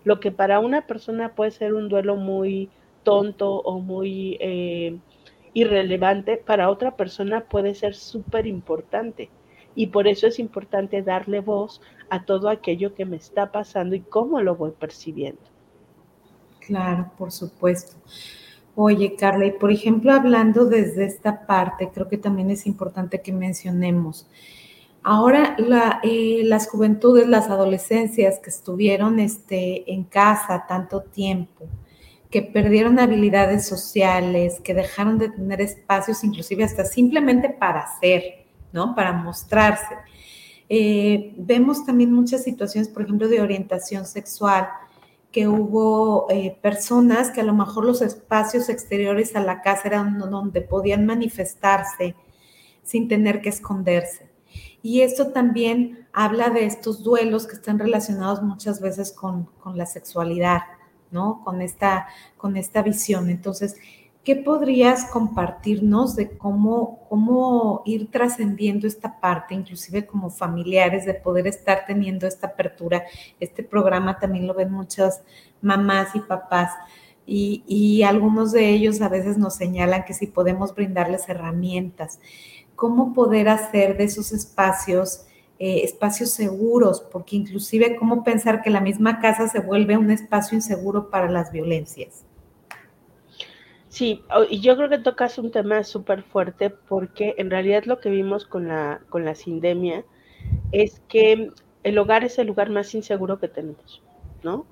[0.03, 2.69] Lo que para una persona puede ser un duelo muy
[3.05, 4.99] tonto o muy eh,
[5.55, 9.31] irrelevante, para otra persona puede ser súper importante.
[9.75, 14.01] Y por eso es importante darle voz a todo aquello que me está pasando y
[14.01, 15.41] cómo lo voy percibiendo.
[16.61, 17.97] Claro, por supuesto.
[18.75, 23.33] Oye, Carla, y por ejemplo, hablando desde esta parte, creo que también es importante que
[23.33, 24.27] mencionemos.
[25.03, 25.57] Ahora
[26.05, 31.67] eh, las juventudes, las adolescencias que estuvieron este, en casa tanto tiempo,
[32.33, 38.95] que perdieron habilidades sociales, que dejaron de tener espacios, inclusive hasta simplemente para ser, ¿no?
[38.95, 39.95] Para mostrarse.
[40.71, 44.67] Eh, vemos también muchas situaciones, por ejemplo, de orientación sexual,
[45.31, 50.19] que hubo eh, personas que a lo mejor los espacios exteriores a la casa eran
[50.19, 52.17] donde podían manifestarse
[52.83, 54.31] sin tener que esconderse.
[54.81, 59.85] Y esto también habla de estos duelos que están relacionados muchas veces con, con la
[59.85, 60.63] sexualidad,
[61.13, 63.29] Con esta, con esta visión.
[63.31, 63.77] Entonces,
[64.25, 71.49] ¿Qué podrías compartirnos de cómo, cómo ir trascendiendo esta parte, inclusive como familiares, de poder
[71.49, 73.03] estar teniendo esta apertura?
[73.41, 75.25] Este programa también lo ven muchas
[75.61, 76.71] mamás y papás
[77.27, 82.21] y, algunos de ellos a veces nos señalan que si podemos brindarles herramientas,
[82.75, 85.27] cómo poder hacer de esos espacios
[85.65, 90.57] eh, espacios seguros, porque inclusive cómo pensar que la misma casa se vuelve un espacio
[90.57, 92.25] inseguro para las violencias.
[93.89, 94.25] Sí,
[94.61, 98.67] yo creo que tocas un tema súper fuerte porque en realidad lo que vimos con
[98.67, 100.05] la, con la sindemia
[100.73, 101.53] es que
[101.85, 104.03] el hogar es el lugar más inseguro que tenemos,
[104.43, 104.67] ¿no?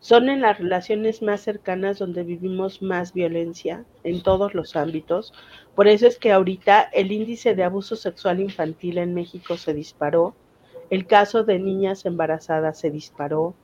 [0.00, 5.32] Son en las relaciones más cercanas donde vivimos más violencia en todos los ámbitos.
[5.74, 10.34] Por eso es que ahorita el índice de abuso sexual infantil en México se disparó,
[10.90, 13.54] el caso de niñas embarazadas se disparó,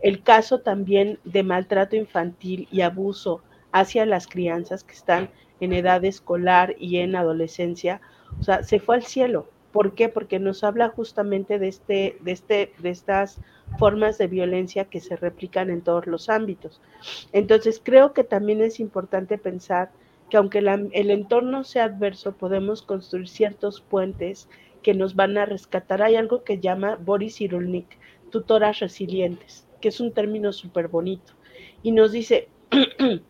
[0.00, 3.42] el caso también de maltrato infantil y abuso
[3.72, 8.00] hacia las crianzas que están en edad escolar y en adolescencia,
[8.38, 9.48] o sea, se fue al cielo.
[9.72, 10.08] ¿Por qué?
[10.08, 13.38] Porque nos habla justamente de, este, de, este, de estas
[13.78, 16.80] formas de violencia que se replican en todos los ámbitos.
[17.32, 19.90] Entonces, creo que también es importante pensar
[20.30, 24.48] que aunque el entorno sea adverso, podemos construir ciertos puentes
[24.82, 26.02] que nos van a rescatar.
[26.02, 27.98] Hay algo que llama Boris Irulnik,
[28.30, 31.32] tutoras resilientes, que es un término súper bonito.
[31.82, 32.48] Y nos dice,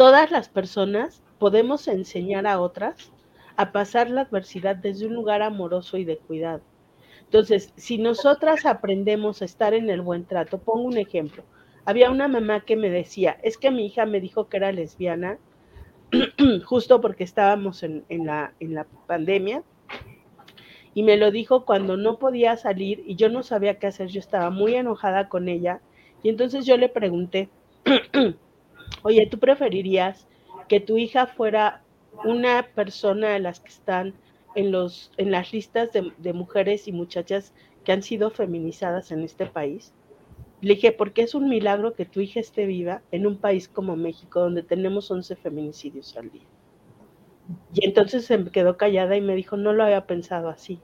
[0.00, 3.12] Todas las personas podemos enseñar a otras
[3.58, 6.62] a pasar la adversidad desde un lugar amoroso y de cuidado.
[7.24, 11.44] Entonces, si nosotras aprendemos a estar en el buen trato, pongo un ejemplo.
[11.84, 15.38] Había una mamá que me decía, es que mi hija me dijo que era lesbiana,
[16.64, 19.62] justo porque estábamos en, la, en la pandemia,
[20.92, 24.18] y me lo dijo cuando no podía salir y yo no sabía qué hacer, yo
[24.18, 25.80] estaba muy enojada con ella,
[26.22, 27.48] y entonces yo le pregunté,
[29.02, 30.26] oye, ¿tú preferirías
[30.68, 31.82] que tu hija fuera
[32.24, 34.14] una persona de las que están
[34.54, 37.52] en, los, en las listas de, mujeres y muchachas
[37.84, 39.92] que han sido feminizadas en este país.
[40.60, 43.96] Le dije, porque es un milagro que tu hija esté viva en un país como
[43.96, 46.46] México, donde tenemos 11 feminicidios al día.
[47.72, 50.80] Y entonces se quedó callada y me dijo, no lo había pensado así,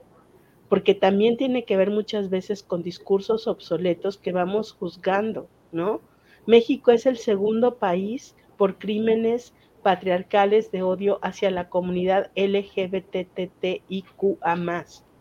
[0.67, 6.01] porque también tiene que ver muchas veces con discursos obsoletos que vamos juzgando, ¿no?
[6.45, 13.75] México es el segundo país por crímenes patriarcales de odio hacia la comunidad LGBTTIQA.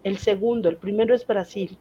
[0.02, 1.78] El segundo, el primero es Brasil.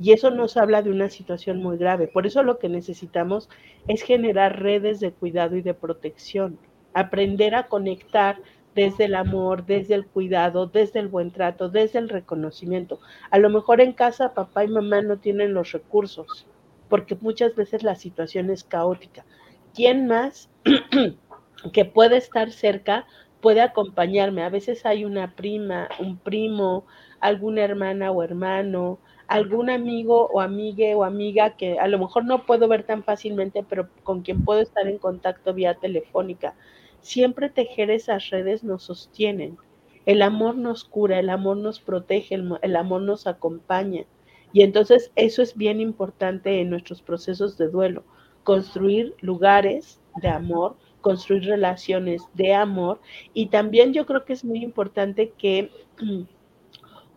[0.00, 2.08] Y eso nos habla de una situación muy grave.
[2.08, 3.50] Por eso lo que necesitamos
[3.86, 6.58] es generar redes de cuidado y de protección,
[6.94, 8.38] aprender a conectar
[8.74, 12.98] desde el amor, desde el cuidado, desde el buen trato, desde el reconocimiento.
[13.30, 16.46] A lo mejor en casa papá y mamá no tienen los recursos,
[16.88, 19.26] porque muchas veces la situación es caótica.
[19.74, 20.48] ¿Quién más
[21.72, 23.06] que puede estar cerca,
[23.40, 24.42] puede acompañarme.
[24.42, 26.86] A veces hay una prima, un primo,
[27.20, 28.98] alguna hermana o hermano,
[29.30, 33.62] algún amigo o amigue o amiga que a lo mejor no puedo ver tan fácilmente,
[33.62, 36.56] pero con quien puedo estar en contacto vía telefónica.
[37.00, 39.56] Siempre tejer esas redes nos sostienen.
[40.04, 44.04] El amor nos cura, el amor nos protege, el, el amor nos acompaña.
[44.52, 48.02] Y entonces eso es bien importante en nuestros procesos de duelo,
[48.42, 53.00] construir lugares de amor, construir relaciones de amor
[53.32, 55.70] y también yo creo que es muy importante que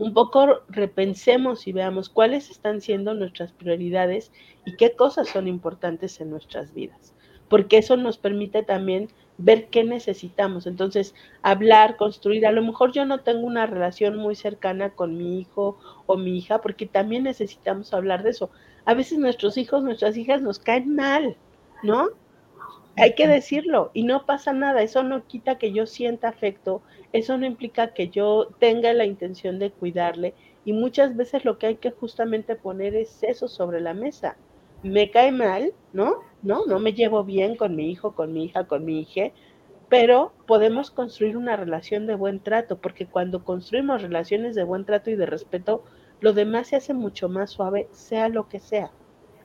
[0.04, 4.34] un poco repensemos y veamos cuáles están siendo nuestras prioridades
[4.66, 7.16] y qué cosas son importantes en nuestras vidas,
[7.48, 10.68] porque eso nos permite también ver qué necesitamos.
[10.68, 15.40] Entonces, hablar, construir, a lo mejor yo no tengo una relación muy cercana con mi
[15.40, 18.52] hijo o mi hija, porque también necesitamos hablar de eso.
[18.84, 21.38] A veces nuestros hijos, nuestras hijas nos caen mal,
[21.82, 22.10] ¿no?
[22.96, 27.38] Hay que decirlo y no pasa nada, eso no quita que yo sienta afecto, eso
[27.38, 31.76] no implica que yo tenga la intención de cuidarle y muchas veces lo que hay
[31.78, 34.38] que justamente poner es eso sobre la mesa.
[34.84, 36.18] Me cae mal, ¿no?
[36.44, 39.32] No, no me llevo bien con mi hijo, con mi hija, con mi hija,
[39.90, 45.10] pero podemos construir una relación de buen trato, porque cuando construimos relaciones de buen trato
[45.10, 45.84] y de respeto,
[46.20, 48.92] lo demás se hace mucho más suave, sea lo que sea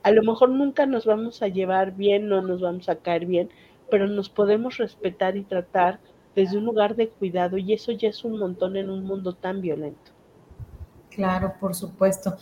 [0.02, 3.50] a lo mejor nunca nos vamos a llevar bien, no nos vamos a caer bien,
[3.90, 6.00] pero nos podemos respetar y tratar
[6.34, 9.61] desde un lugar de cuidado y eso ya es un montón en un mundo tan
[9.61, 10.12] violento.
[11.11, 12.37] Claro, por supuesto.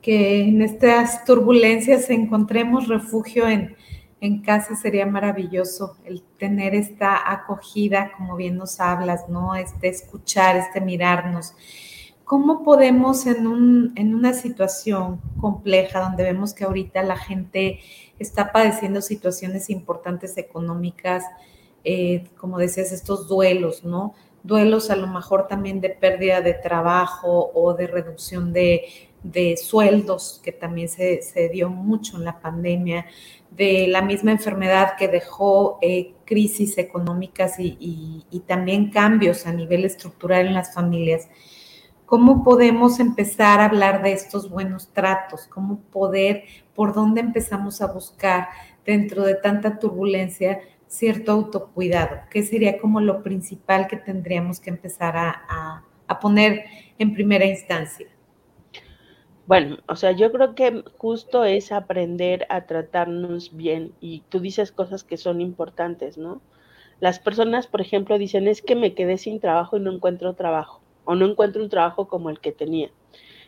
[0.00, 3.76] Que en estas turbulencias encontremos refugio en,
[4.20, 9.54] en casa sería maravilloso el tener esta acogida, como bien nos hablas, ¿no?
[9.54, 11.54] Este escuchar, este mirarnos.
[12.30, 17.80] ¿Cómo podemos en, un, en una situación compleja donde vemos que ahorita la gente
[18.20, 21.24] está padeciendo situaciones importantes económicas,
[21.82, 24.14] eh, como decías, estos duelos, ¿no?
[24.44, 28.84] Duelos a lo mejor también de pérdida de trabajo o de reducción de,
[29.60, 33.06] sueldos, que también se, dio mucho en la pandemia,
[33.50, 39.84] de la misma enfermedad que dejó eh, crisis económicas y, y también cambios a nivel
[39.84, 41.28] estructural en las familias.
[42.10, 45.46] ¿Cómo podemos empezar a hablar de estos buenos tratos?
[45.46, 46.42] ¿Cómo poder,
[46.74, 48.48] por dónde empezamos a buscar
[48.84, 52.22] dentro de tanta turbulencia cierto autocuidado?
[52.28, 55.84] ¿Qué sería como lo principal que tendríamos que empezar a,
[56.20, 56.64] poner
[56.98, 58.08] en primera instancia?
[59.46, 64.72] Bueno, o sea, yo creo que justo es aprender a tratarnos bien y tú dices
[64.72, 66.42] cosas que son importantes, ¿no?
[66.98, 70.79] Las personas, por ejemplo, dicen, es que me quedé sin trabajo y no encuentro trabajo
[71.04, 72.90] o no encuentro un trabajo como el que tenía.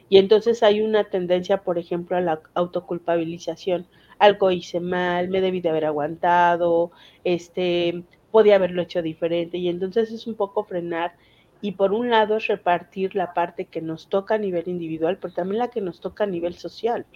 [0.09, 3.87] Y entonces hay una tendencia, por ejemplo, a la autoculpabilización.
[4.19, 6.93] Algo hice mal, me debí de haber aguantado,
[7.25, 9.59] este, podía haberlo hecho diferente.
[9.59, 11.15] Y entonces es un poco frenar
[11.63, 15.33] y por un lado es repartir la parte que nos toca a nivel individual, pero
[15.33, 17.07] también la que nos toca a nivel social.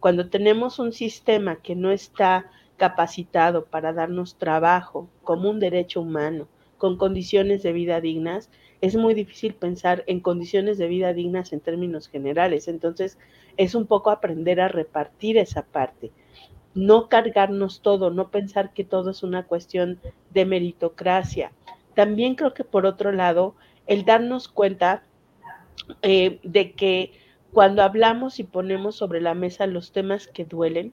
[0.00, 6.48] Cuando tenemos un sistema que no está capacitado para darnos trabajo como un derecho humano,
[6.76, 8.50] con condiciones de vida dignas,
[8.84, 12.68] es muy difícil pensar en condiciones de vida dignas en términos generales.
[12.68, 13.16] Entonces,
[13.56, 16.12] es un poco aprender a repartir esa parte.
[16.74, 20.00] No cargarnos todo, no pensar que todo es una cuestión
[20.34, 21.50] de meritocracia.
[21.94, 23.54] También creo que por otro lado,
[23.86, 25.02] el darnos cuenta
[26.02, 27.12] eh, de que
[27.54, 30.92] cuando hablamos y ponemos sobre la mesa los temas que duelen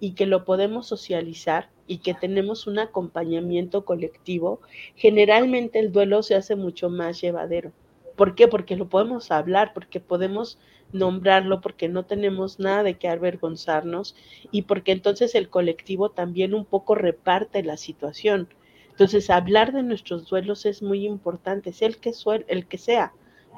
[0.00, 4.60] y que lo podemos socializar y que tenemos un acompañamiento colectivo,
[4.94, 7.72] generalmente el duelo se hace mucho más llevadero.
[8.16, 8.48] ¿Por qué?
[8.48, 10.58] Porque lo podemos hablar, porque podemos
[10.92, 14.16] nombrarlo, porque no tenemos nada de qué avergonzarnos
[14.50, 18.48] y porque entonces el colectivo también un poco reparte la situación.
[18.90, 22.12] Entonces, hablar de nuestros duelos es muy importante, es el que,
[22.48, 23.12] el que sea,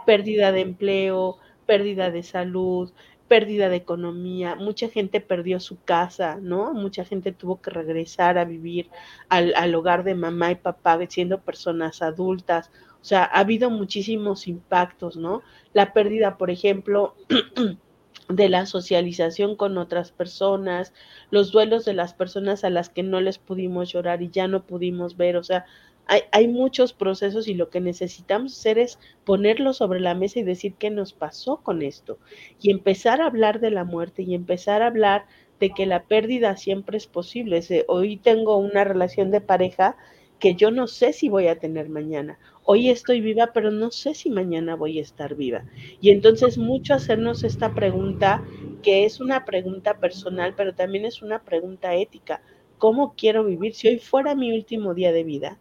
[0.05, 2.91] pérdida de empleo, pérdida de salud,
[3.29, 6.73] pérdida de economía, mucha gente perdió su casa, ¿no?
[6.73, 8.89] Mucha gente tuvo que regresar a vivir
[9.29, 12.71] al, hogar de mamá y papá siendo personas adultas.
[13.01, 15.43] O sea, ha habido muchísimos impactos, ¿no?
[15.73, 17.15] La pérdida, por ejemplo,
[18.29, 20.93] de la socialización con otras personas,
[21.31, 24.65] los duelos de las personas a las que no les pudimos llorar y ya no
[24.65, 25.65] pudimos ver, o sea,
[26.09, 30.43] hay, hay, muchos procesos y lo que necesitamos hacer es ponerlo sobre la mesa y
[30.43, 32.19] decir qué nos pasó con esto
[32.61, 35.27] y empezar a hablar de la muerte y empezar a hablar
[35.61, 37.63] de que la pérdida siempre es posible.
[37.89, 39.97] Hoy tengo una relación de pareja
[40.39, 42.39] que yo no sé si voy a tener mañana.
[42.65, 45.65] Hoy estoy viva, pero no sé si mañana voy a estar viva.
[46.01, 48.45] Y entonces mucho hacernos esta pregunta,
[48.83, 52.43] que es una pregunta personal, pero también es una pregunta ética.
[52.77, 53.75] ¿Cómo quiero vivir?
[53.75, 55.59] Si hoy fuera mi último día de vida,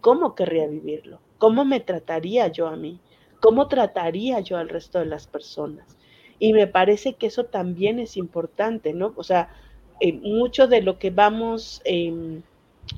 [0.00, 1.20] ¿cómo querría vivirlo?
[1.38, 3.00] ¿Cómo me trataría yo a mí?
[3.40, 5.96] ¿Cómo trataría yo al resto de las personas?
[6.38, 9.12] Y me parece que eso también es importante, ¿no?
[9.16, 9.50] O sea,
[10.00, 12.40] eh, mucho de lo que vamos eh,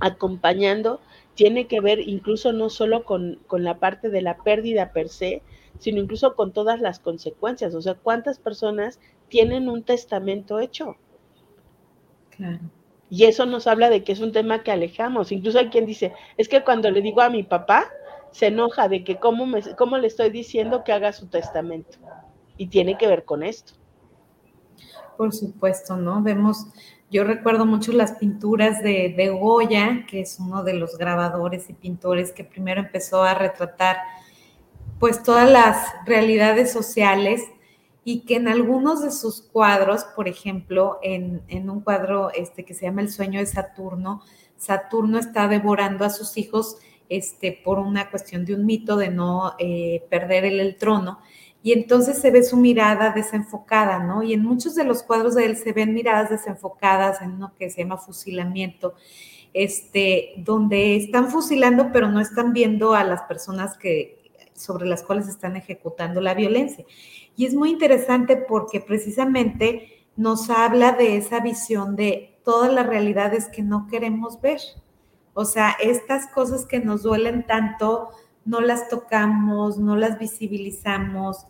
[0.01, 1.01] acompañando
[1.35, 5.43] tiene que ver incluso no solo con, con, la parte de la pérdida per se,
[5.79, 7.75] sino incluso con todas las consecuencias.
[7.75, 10.97] O sea, ¿cuántas personas tienen un testamento hecho?
[12.31, 12.61] Claro.
[13.13, 15.33] Y eso nos habla de que es un tema que alejamos.
[15.33, 17.85] Incluso hay quien dice, es que cuando le digo a mi papá,
[18.31, 21.99] se enoja de que cómo, me, cómo le estoy diciendo que haga su testamento.
[22.57, 23.75] Y tiene que ver con esto.
[25.19, 26.23] Por supuesto, ¿no?
[26.23, 26.69] Vemos
[27.11, 31.75] yo recuerdo mucho las pinturas de, de, Goya, que es uno de los grabadores y
[31.75, 33.99] pintores que primero empezó a retratar
[34.99, 37.43] pues todas las realidades sociales
[38.05, 42.75] y que en algunos de sus cuadros, por ejemplo, en, en un cuadro este, que
[42.75, 44.23] se llama El sueño de Saturno,
[44.57, 46.79] Saturno está devorando a sus hijos
[47.09, 51.21] este, por una cuestión de un mito de no eh, perder el, el trono
[51.63, 54.23] y entonces se ve su mirada desenfocada, ¿no?
[54.23, 57.71] Y en muchos de los cuadros de él se ven miradas desenfocadas en uno que
[57.71, 58.95] se llama fusilamiento,
[59.55, 64.22] este, donde están fusilando pero no están viendo a las personas que
[64.55, 66.85] sobre las cuales están ejecutando la violencia.
[67.37, 73.49] Y es muy interesante porque precisamente nos habla de esa visión de todas las realidades
[73.49, 74.61] que no queremos ver.
[75.35, 78.11] O sea, estas cosas que nos duelen tanto,
[78.45, 81.47] no las tocamos, no las visibilizamos,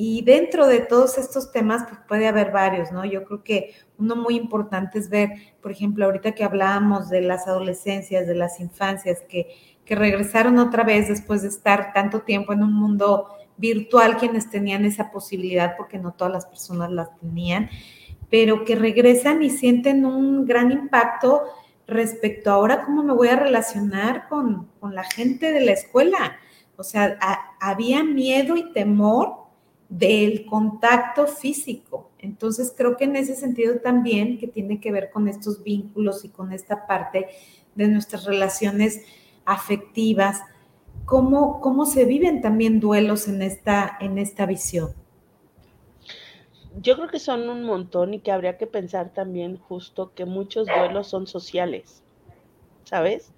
[0.00, 3.04] y dentro de todos estos temas, pues puede haber varios, ¿no?
[3.04, 5.30] Yo creo que uno muy importante es ver,
[5.60, 9.48] por ejemplo, ahorita que hablábamos de las adolescencias, de las infancias, que,
[9.88, 14.84] que regresaron otra vez después de estar tanto tiempo en un mundo virtual, quienes tenían
[14.84, 17.70] esa posibilidad, porque no todas las personas las tenían,
[18.28, 21.44] pero que regresan y sienten un gran impacto
[21.86, 26.36] respecto a ahora cómo me voy a relacionar con, con la gente de la escuela.
[26.76, 27.18] O sea,
[27.58, 29.36] había miedo y temor
[29.88, 32.10] del contacto físico.
[32.18, 36.28] Entonces creo que en ese sentido también que tiene que ver con estos vínculos y
[36.28, 37.28] con esta parte
[37.74, 39.00] de nuestras relaciones
[39.48, 40.42] afectivas,
[41.06, 44.92] cómo, cómo se viven también duelos en esta, en esta visión.
[46.80, 50.66] Yo creo que son un montón y que habría que pensar también justo que muchos
[50.66, 52.02] duelos son sociales,
[52.84, 53.32] ¿sabes?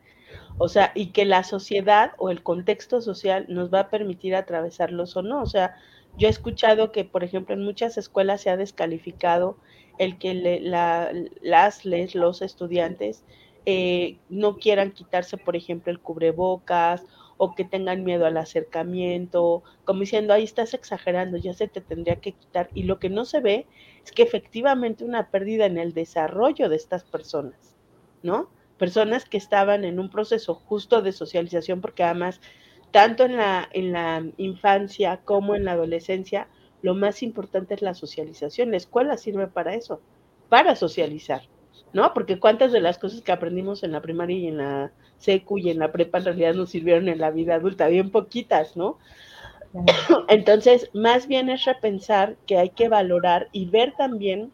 [0.58, 5.16] O sea, y que la sociedad o el contexto social nos va a permitir atravesarlos
[5.16, 5.40] o no.
[5.40, 5.76] O sea,
[6.18, 9.56] yo he escuchado que, por ejemplo, en muchas escuelas se ha descalificado
[9.98, 13.24] el que le, la, las, les, los estudiantes
[13.66, 17.04] eh, no quieran quitarse, por ejemplo, el cubrebocas
[17.36, 22.16] o que tengan miedo al acercamiento, como diciendo, ahí estás exagerando, ya se te tendría
[22.16, 22.68] que quitar.
[22.74, 23.66] Y lo que no se ve
[24.04, 27.76] es que efectivamente una pérdida en el desarrollo de estas personas,
[28.22, 28.50] ¿no?
[28.76, 32.40] Personas que estaban en un proceso justo de socialización, porque además
[32.90, 36.48] tanto en la, en la infancia como en la adolescencia,
[36.82, 38.70] lo más importante es la socialización.
[38.70, 40.00] La escuela sirve para eso,
[40.48, 41.42] para socializar,
[41.92, 42.12] ¿no?
[42.14, 45.70] Porque cuántas de las cosas que aprendimos en la primaria y en la secu y
[45.70, 48.98] en la prepa en realidad nos sirvieron en la vida adulta, bien poquitas, ¿no?
[50.28, 54.52] Entonces, más bien es repensar que hay que valorar y ver también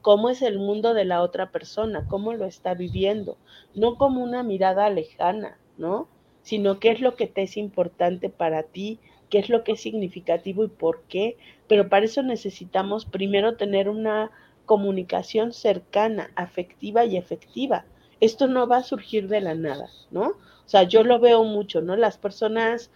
[0.00, 3.38] cómo es el mundo de la otra persona, cómo lo está viviendo,
[3.74, 6.08] no como una mirada lejana, ¿no?
[6.42, 8.98] sino qué es lo que te es importante para ti,
[9.30, 11.36] qué es lo que es significativo y por qué,
[11.68, 14.30] pero para eso necesitamos primero tener una
[14.66, 17.84] comunicación cercana, afectiva y efectiva.
[18.20, 20.28] Esto no va a surgir de la nada, ¿no?
[20.64, 21.96] O sea, yo lo veo mucho, ¿no?
[21.96, 22.90] Las personas,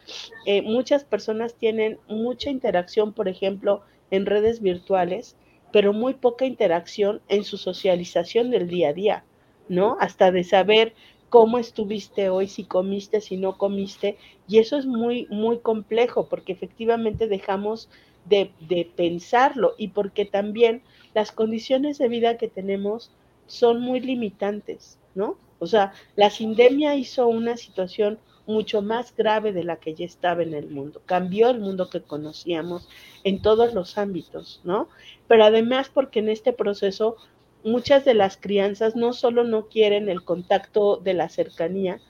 [0.46, 5.36] eh, muchas personas tienen mucha interacción, por ejemplo, en redes virtuales,
[5.72, 9.24] pero muy poca interacción en su socialización del día a día,
[9.68, 9.96] ¿no?
[10.00, 10.94] Hasta de saber
[11.28, 14.16] cómo estuviste hoy, si comiste, si no comiste,
[14.48, 17.88] y eso es muy, muy complejo porque efectivamente dejamos
[18.28, 20.82] de, de, pensarlo y porque también
[21.14, 23.10] las condiciones de vida que tenemos
[23.46, 25.38] son muy limitantes, ¿no?
[25.58, 30.42] O sea, la sindemia hizo una situación mucho más grave de la que ya estaba
[30.42, 31.02] en el mundo.
[31.04, 32.88] Cambió el mundo que conocíamos
[33.24, 34.88] en todos los ámbitos, ¿no?
[35.26, 37.16] Pero además porque en este proceso
[37.64, 42.00] muchas de las crianzas no solo no quieren el contacto de la cercanía,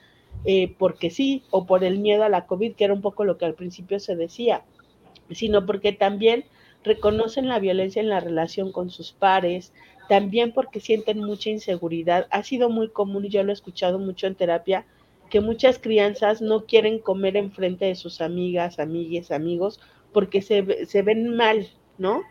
[0.45, 3.39] eh, porque sí, o por el miedo a la COVID, que era un poco lo
[3.39, 4.65] que al principio se decía,
[5.31, 6.45] sino porque también
[6.85, 9.73] reconocen la violencia en la relación con sus pares,
[10.09, 12.27] también porque sienten mucha inseguridad.
[12.31, 14.87] Ha sido muy común, y yo lo he escuchado mucho en terapia,
[15.31, 19.81] que muchas crianzas no quieren comer enfrente de sus amigas, amigues, amigos,
[20.13, 21.69] porque se, se ven mal,
[21.99, 22.23] ¿no?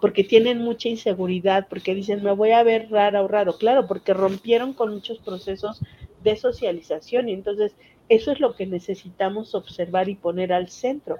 [0.00, 3.58] porque tienen mucha inseguridad, porque dicen, me voy a ver rara o raro.
[3.58, 5.80] Claro, porque rompieron con muchos procesos
[6.22, 7.74] de socialización y entonces
[8.08, 11.18] eso es lo que necesitamos observar y poner al centro.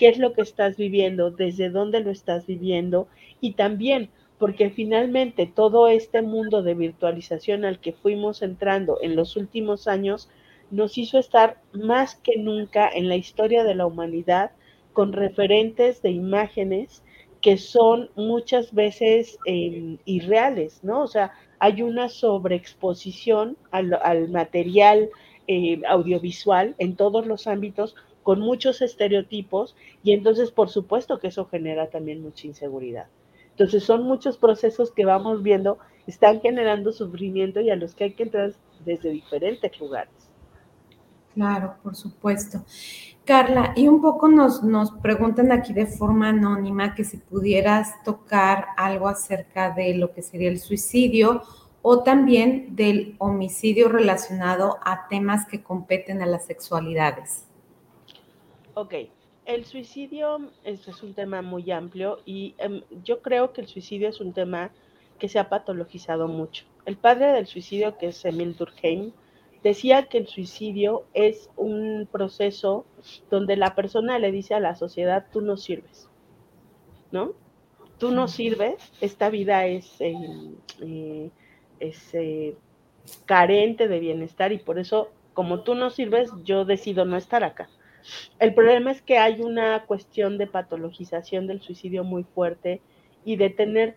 [0.00, 1.30] ¿Qué es lo que estás viviendo?
[1.30, 3.06] ¿Desde dónde lo estás viviendo?
[3.38, 9.36] Y también, porque finalmente todo este mundo de virtualización al que fuimos entrando en los
[9.36, 10.30] últimos años
[10.70, 14.52] nos hizo estar más que nunca en la historia de la humanidad
[14.94, 17.02] con referentes de imágenes
[17.42, 21.02] que son muchas veces eh, irreales, ¿no?
[21.02, 25.10] O sea, hay una sobreexposición al, al material
[25.46, 27.96] eh, audiovisual en todos los ámbitos
[28.30, 29.74] con muchos estereotipos
[30.04, 33.06] y entonces por supuesto que eso genera también mucha inseguridad.
[33.50, 38.12] Entonces son muchos procesos que vamos viendo, están generando sufrimiento y a los que hay
[38.12, 38.52] que entrar
[38.84, 40.12] desde diferentes lugares.
[41.34, 42.64] Claro, por supuesto.
[43.24, 48.66] Carla, y un poco nos, nos preguntan aquí de forma anónima que si pudieras tocar
[48.76, 51.42] algo acerca de lo que sería el suicidio
[51.82, 57.49] o también del homicidio relacionado a temas que competen a las sexualidades.
[58.80, 58.94] Ok,
[59.44, 64.08] el suicidio es, es un tema muy amplio y um, yo creo que el suicidio
[64.08, 64.70] es un tema
[65.18, 66.64] que se ha patologizado mucho.
[66.86, 69.12] El padre del suicidio, que es Emil Durkheim,
[69.62, 72.86] decía que el suicidio es un proceso
[73.30, 76.08] donde la persona le dice a la sociedad, tú no sirves,
[77.12, 77.34] ¿no?
[77.98, 80.14] Tú no sirves, esta vida es, eh,
[80.80, 81.30] eh,
[81.80, 82.56] es eh,
[83.26, 87.68] carente de bienestar y por eso, como tú no sirves, yo decido no estar acá.
[88.38, 92.80] El problema es que hay una cuestión de patologización del suicidio muy fuerte
[93.24, 93.96] y de tener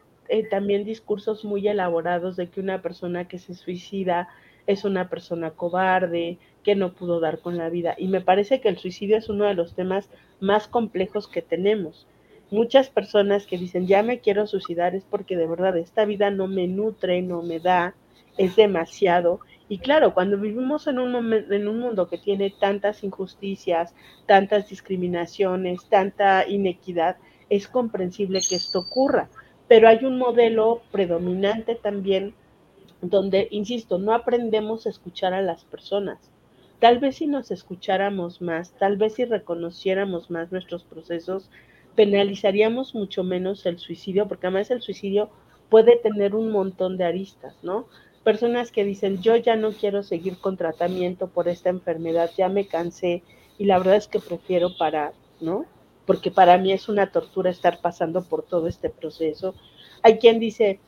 [0.50, 4.30] también discursos muy elaborados de que una persona que se suicida
[4.68, 7.96] es una persona cobarde, que no pudo dar con la vida.
[7.98, 12.08] Y me parece que el suicidio es uno de los temas más complejos que tenemos.
[12.50, 16.48] Muchas personas que dicen, ya me quiero suicidar es porque de verdad esta vida no
[16.48, 17.96] me nutre, no me da,
[18.38, 19.40] es demasiado.
[19.70, 23.96] Y claro, cuando vivimos en un, momento, en un mundo que tiene tantas injusticias,
[24.26, 27.18] tantas discriminaciones, tanta inequidad,
[27.50, 29.30] es comprensible que esto ocurra.
[29.68, 32.34] Pero hay un modelo predominante también
[33.02, 36.32] donde, insisto, no aprendemos a escuchar a las personas.
[36.80, 41.50] Tal vez si nos escucháramos más, tal vez si reconociéramos más nuestros procesos,
[41.96, 45.30] penalizaríamos mucho menos el suicidio, porque además el suicidio
[45.70, 47.88] puede tener un montón de aristas, ¿no?
[48.24, 52.68] Personas que dicen, yo ya no quiero seguir con tratamiento por esta enfermedad, ya me
[52.68, 53.22] cansé
[53.58, 55.66] y la verdad es que prefiero parar, ¿no?
[56.06, 59.56] Porque para mí es una tortura estar pasando por todo este proceso.
[60.04, 60.80] Hay quien dice,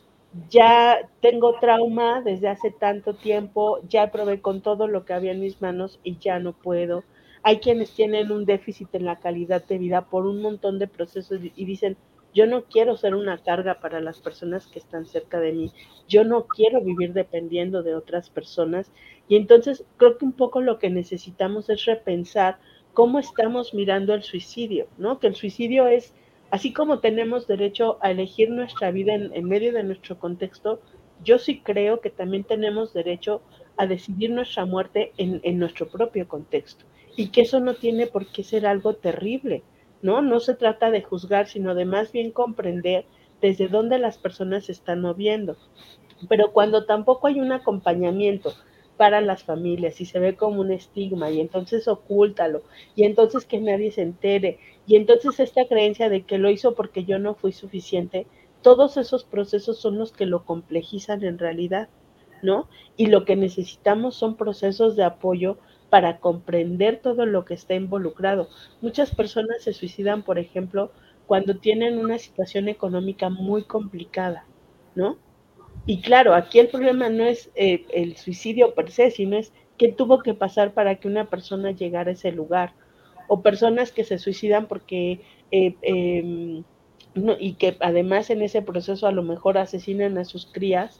[0.50, 5.42] ya tengo trauma desde hace tanto tiempo, ya probé con todo lo que había en
[5.42, 7.04] mis manos y ya no puedo.
[7.44, 11.40] Hay quienes tienen un déficit en la calidad de vida por un montón de procesos
[11.42, 11.98] y dicen,
[12.36, 15.72] yo no quiero ser una carga para las personas que están cerca de mí,
[16.08, 18.92] yo no quiero vivir dependiendo de otras personas.
[19.28, 22.60] Y entonces creo que un poco lo que necesitamos es repensar
[22.94, 25.20] cómo estamos mirando el suicidio, ¿no?
[25.20, 26.14] Que el suicidio es
[26.52, 30.80] Así como tenemos derecho a elegir nuestra vida en, medio de nuestro contexto,
[31.24, 33.42] yo sí creo que también tenemos derecho
[33.78, 36.86] a decidir nuestra muerte en, en, nuestro propio contexto
[37.18, 39.64] y que eso no tiene por qué ser algo terrible,
[40.02, 40.22] ¿no?
[40.22, 43.06] No se trata de juzgar, sino de más bien comprender
[43.42, 45.58] desde dónde las personas se están moviendo.
[46.30, 48.54] Pero cuando tampoco hay un acompañamiento
[48.98, 52.64] para las familias y se ve como un estigma y entonces ocúltalo
[52.96, 57.04] y entonces que nadie se entere y entonces esta creencia de que lo hizo porque
[57.04, 58.28] yo no fui suficiente,
[58.62, 61.90] todos esos procesos son los que lo complejizan en realidad,
[62.42, 62.70] ¿no?
[62.96, 65.58] Y lo que necesitamos son procesos de apoyo
[65.90, 68.50] para comprender todo lo que está involucrado.
[68.82, 70.92] Muchas personas se suicidan, por ejemplo,
[71.28, 74.46] cuando tienen una situación económica muy complicada,
[74.96, 75.18] ¿no?
[75.86, 79.92] Y claro, aquí el problema no es eh, el suicidio per se, sino es qué
[79.92, 82.74] tuvo que pasar para que una persona llegara a ese lugar.
[83.28, 85.22] O personas que se suicidan porque,
[85.52, 86.64] eh, em,
[87.40, 91.00] y que además en ese proceso a lo mejor asesinan a sus crías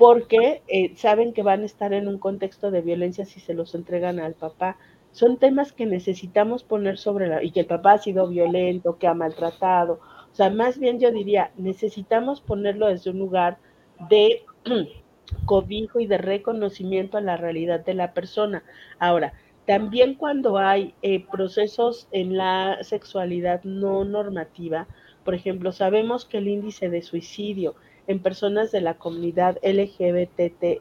[0.00, 3.74] porque eh, saben que van a estar en un contexto de violencia si se los
[3.74, 4.78] entregan al papá.
[5.12, 7.44] Son temas que necesitamos poner sobre la...
[7.44, 10.00] y que el papá ha sido violento, que ha maltratado.
[10.32, 13.58] O sea, más bien yo diría, necesitamos ponerlo desde un lugar
[14.08, 14.42] de
[15.44, 18.64] cobijo y de reconocimiento a la realidad de la persona.
[18.98, 19.34] Ahora,
[19.66, 24.88] también cuando hay eh, procesos en la sexualidad no normativa,
[25.26, 27.74] por ejemplo, sabemos que el índice de suicidio
[28.10, 30.80] en personas de la comunidad LGBTTIQA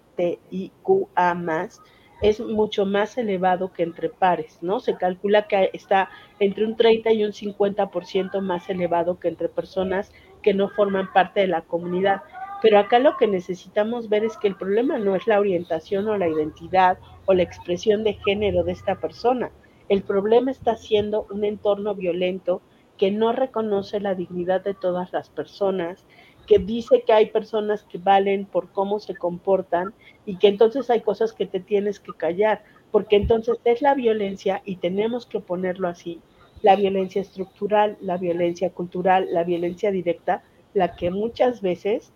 [2.24, 4.80] es mucho más elevado que entre pares, ¿no?
[4.80, 6.10] Se calcula que está
[6.40, 10.12] entre un 30 y un 50% más elevado que entre personas
[10.42, 12.24] que no forman parte de la comunidad.
[12.64, 16.18] Pero acá lo que necesitamos ver es que el problema no es la orientación o
[16.18, 19.52] la identidad o la expresión de género de esta persona.
[19.88, 22.64] El problema está siendo un entorno violento
[23.00, 26.06] que no reconoce la dignidad de todas las personas,
[26.50, 29.93] que dice que hay personas que valen por cómo se comportan
[30.26, 34.64] y que entonces hay cosas que te tienes que callar, porque entonces es la violencia
[34.66, 36.22] y tenemos que ponerlo así,
[36.64, 40.41] la violencia estructural, la violencia cultural, la violencia directa,
[40.74, 42.14] la que muchas veces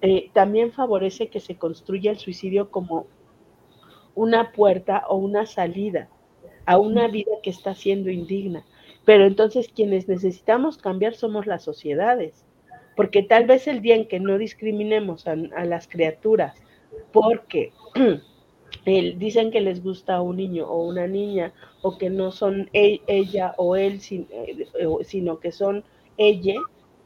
[0.00, 3.06] eh, también favorece que se construya el suicidio como
[4.14, 6.08] una puerta o una salida
[6.64, 8.64] a una vida que está siendo indigna.
[9.04, 12.47] Pero entonces quienes necesitamos cambiar somos las sociedades,
[12.98, 16.60] porque tal vez el día en que no discriminemos a, las criaturas
[17.12, 17.70] porque
[18.84, 23.54] dicen que les gusta un niño o una niña o que no son e, ella
[23.56, 24.66] o él, eh,
[25.02, 25.84] sino que son
[26.16, 26.56] ella,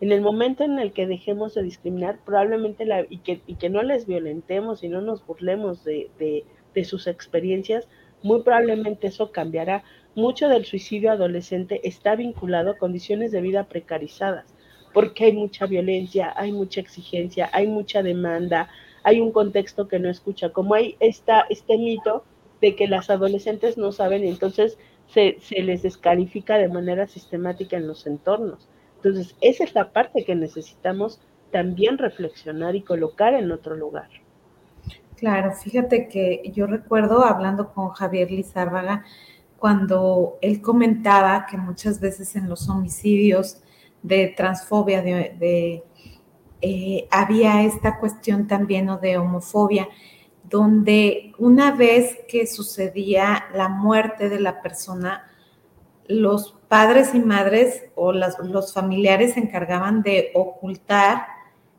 [0.01, 4.07] en el momento en el que dejemos de discriminar, probablemente la, y, que, no les
[4.07, 6.45] violentemos y no nos burlemos de
[6.85, 7.87] sus experiencias,
[8.23, 9.85] muy probablemente eso cambiará.
[10.15, 14.55] Mucho del suicidio adolescente está vinculado a condiciones de vida precarizadas,
[14.93, 18.69] porque hay mucha violencia, hay mucha exigencia, hay mucha demanda,
[19.03, 22.25] hay un contexto que no escucha, como hay esta, este mito
[22.61, 24.79] de que las adolescentes no saben entonces
[25.09, 28.69] se, se les descalifica de manera sistemática en los entornos.
[28.97, 31.21] Entonces, esa es la parte que necesitamos
[31.51, 34.09] también reflexionar y colocar en otro lugar.
[35.17, 39.05] Claro, fíjate que yo recuerdo hablando con Javier Lizárraga
[39.59, 43.63] cuando él comentaba que muchas veces en los homicidios
[44.03, 45.85] de transfobia, de,
[46.61, 49.89] eh, había esta cuestión también o de homofobia,
[50.45, 55.29] donde una vez que sucedía la muerte de la persona,
[56.07, 61.27] los padres y madres o los familiares se encargaban de ocultar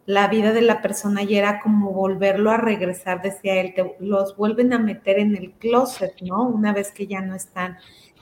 [0.05, 4.73] la vida de la persona y era como volverlo a regresar, decía él, los vuelven
[4.73, 6.43] a meter en el closet, ¿no?
[6.43, 7.77] Una vez que ya no están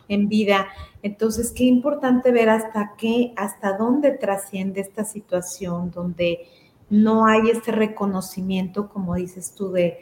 [0.08, 0.68] en vida.
[1.04, 6.48] Entonces, qué importante ver hasta qué, hasta dónde trasciende esta situación, donde
[6.90, 10.00] no hay este reconocimiento, como dices tú, de,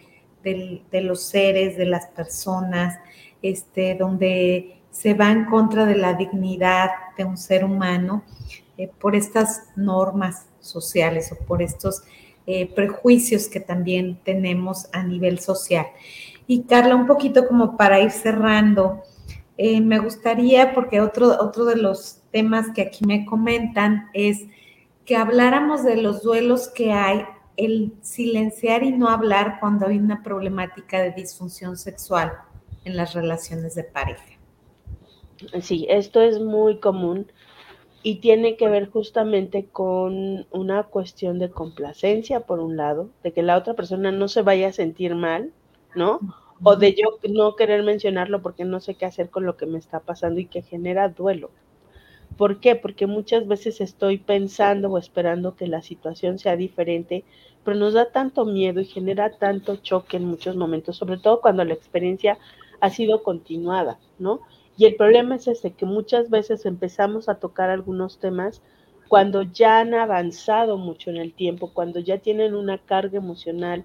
[0.92, 2.98] los seres, de las personas,
[3.42, 8.24] este, donde se va en contra de la dignidad de un ser humano
[8.78, 12.02] eh, por estas normas sociales o por estos
[12.48, 15.86] eh, prejuicios que también tenemos a nivel social.
[16.48, 19.04] Y Carla, un poquito como para ir cerrando,
[19.62, 24.46] eh, me gustaría, porque otro, otro de los temas que aquí me comentan es
[25.04, 27.26] que habláramos de los duelos que hay,
[27.58, 32.32] el silenciar y no hablar cuando hay una problemática de disfunción sexual
[32.86, 34.24] en las relaciones de pareja.
[35.62, 37.30] Sí, esto es muy común
[38.02, 43.44] y tiene que ver justamente con una cuestión de complacencia, por un lado, de que
[43.44, 45.52] la otra persona no se vaya a sentir mal,
[45.96, 46.22] ¿no?
[46.64, 49.78] O de yo no querer mencionarlo porque no sé qué hacer con lo que me
[49.78, 51.52] está pasando y que genera duelo.
[52.38, 52.76] ¿Por qué?
[52.76, 57.26] Porque muchas veces estoy pensando o esperando que la situación sea diferente,
[57.64, 61.66] pero nos da tanto miedo y genera tanto choque en muchos momentos, sobre todo cuando
[61.66, 62.38] la experiencia
[62.82, 64.42] ha sido continuada, ¿no?
[64.78, 68.62] Y el problema es ese, que muchas veces empezamos a tocar algunos temas
[69.10, 73.84] cuando ya han avanzado mucho en el tiempo, cuando ya tienen una carga emocional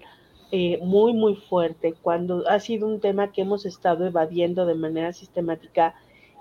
[0.51, 5.13] eh, muy, muy fuerte, cuando ha sido un tema que hemos estado evadiendo de manera
[5.13, 5.95] sistemática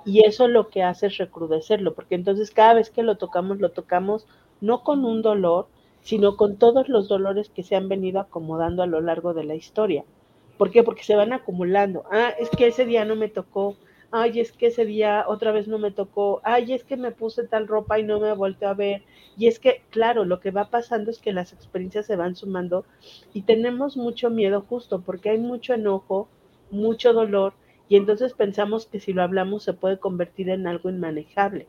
[0.05, 3.71] y eso lo que hace es recrudecerlo, porque entonces cada vez que lo tocamos, lo
[3.71, 4.27] tocamos
[4.61, 5.69] no con un dolor,
[6.03, 9.55] sino con todos los dolores que se han venido acomodando a lo largo de la
[9.55, 10.05] historia.
[10.59, 10.83] ¿Por qué?
[10.83, 12.05] Porque se van acumulando.
[12.13, 13.77] Ah, es que ese día no me tocó.
[14.17, 16.41] Ay, es que ese día otra vez no me tocó.
[16.45, 19.03] Ay, es que me puse tal ropa y no me volteé a ver.
[19.37, 22.85] Y es que, claro, lo que va pasando es que las experiencias se van sumando
[23.33, 26.29] y tenemos mucho miedo justo porque hay mucho enojo,
[26.71, 27.55] mucho dolor
[27.89, 31.67] y entonces pensamos que si lo hablamos se puede convertir en algo inmanejable.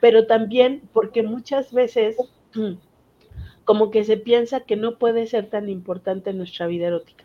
[0.00, 2.16] Pero también porque muchas veces
[3.64, 7.24] como que se piensa que no puede ser tan importante nuestra vida erótica.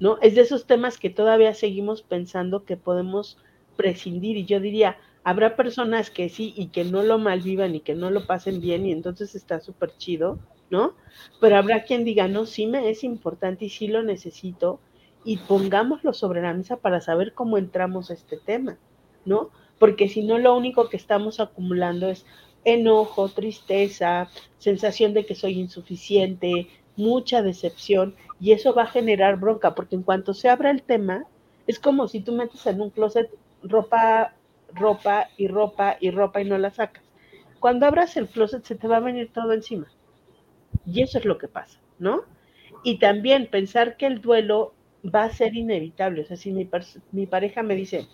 [0.00, 0.16] ¿no?
[0.22, 3.36] Es de esos temas que todavía seguimos pensando que podemos
[3.76, 7.94] prescindir y yo diría, habrá personas que sí y que no lo malvivan y que
[7.94, 10.38] no lo pasen bien y entonces está súper chido,
[10.70, 10.94] ¿no?
[11.40, 14.80] Pero habrá quien diga, no, sí me es importante y sí lo necesito
[15.24, 18.78] y pongámoslo sobre la mesa para saber cómo entramos a este tema,
[19.24, 19.50] ¿no?
[19.78, 22.24] Porque si no, lo único que estamos acumulando es
[22.64, 29.74] enojo, tristeza, sensación de que soy insuficiente, mucha decepción y eso va a generar bronca,
[29.74, 31.24] porque en cuanto se abra el tema,
[31.66, 33.30] es como si tú metes en un closet
[33.68, 34.34] ropa,
[34.72, 37.04] ropa y ropa y ropa y no la sacas.
[37.60, 39.86] Cuando abras el closet se te va a venir todo encima.
[40.84, 42.22] Y eso es lo que pasa, ¿no?
[42.84, 46.22] Y también pensar que el duelo va a ser inevitable.
[46.22, 46.68] O sea, si mi,
[47.12, 48.06] mi pareja me dice,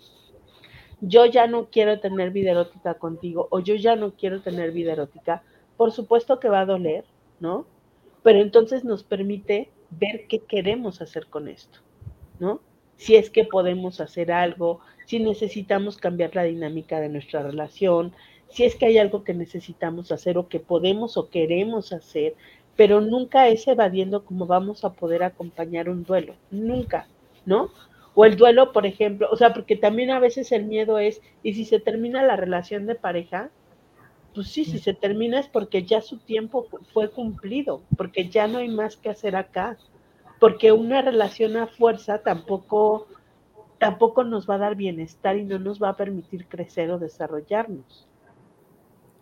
[1.01, 4.93] yo ya no quiero tener vida erótica contigo o yo ya no quiero tener vida
[4.93, 5.43] erótica,
[5.77, 7.05] por supuesto que va a doler,
[7.39, 7.67] ¿no?
[8.23, 11.79] pero entonces nos permite ver qué queremos hacer con esto,
[12.39, 12.61] ¿no?
[12.95, 18.13] Si es que podemos hacer algo, si necesitamos cambiar la dinámica de nuestra relación,
[18.49, 22.35] si es que hay algo que necesitamos hacer o que podemos o queremos hacer,
[22.75, 27.07] pero nunca es evadiendo cómo vamos a poder acompañar un duelo, nunca,
[27.45, 27.69] ¿no?
[28.15, 31.53] O el duelo, por ejemplo, o sea, porque también a veces el miedo es, y
[31.53, 33.49] si se termina la relación de pareja,
[34.33, 38.59] pues sí, si se termina es porque ya su tiempo fue cumplido, porque ya no
[38.59, 39.77] hay más que hacer acá,
[40.39, 43.07] porque una relación a fuerza tampoco,
[43.83, 48.07] tampoco nos va a dar bienestar y no nos va a permitir crecer o desarrollarnos.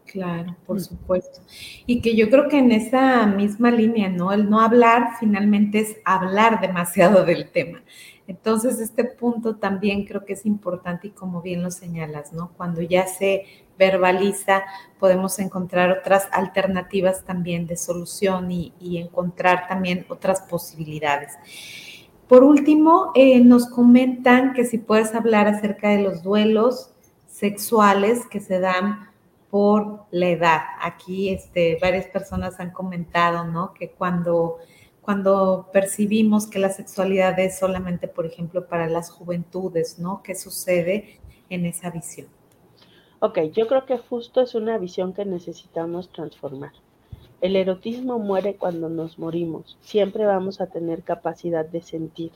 [0.06, 0.82] Claro, por mm.
[0.82, 1.40] supuesto.
[1.86, 4.32] Y que yo creo que en esa misma línea, ¿no?
[4.32, 7.82] El no hablar finalmente es hablar demasiado del tema.
[8.28, 12.52] Entonces, este punto también creo que es importante y como bien lo señalas, ¿no?
[12.56, 13.46] Cuando ya se
[13.80, 14.64] verbaliza,
[15.00, 21.34] podemos encontrar otras alternativas también de solución y, encontrar también otras posibilidades.
[22.32, 26.90] Por último, eh, nos comentan que si puedes hablar acerca de los duelos
[27.28, 29.10] sexuales que se dan
[29.50, 30.62] por la edad.
[30.82, 33.74] Aquí este, varias personas han comentado, ¿no?
[33.74, 34.60] Que cuando,
[35.02, 40.24] cuando percibimos que la sexualidad es solamente, por ejemplo, para las juventudes, ¿no?
[40.24, 41.20] ¿Qué sucede
[41.50, 42.28] en esa visión?
[43.20, 46.72] Ok, yo creo que justo es una visión que necesitamos transformar.
[47.42, 49.76] El erotismo muere cuando nos morimos.
[49.82, 52.32] Siempre vamos a tener capacidad de sentir.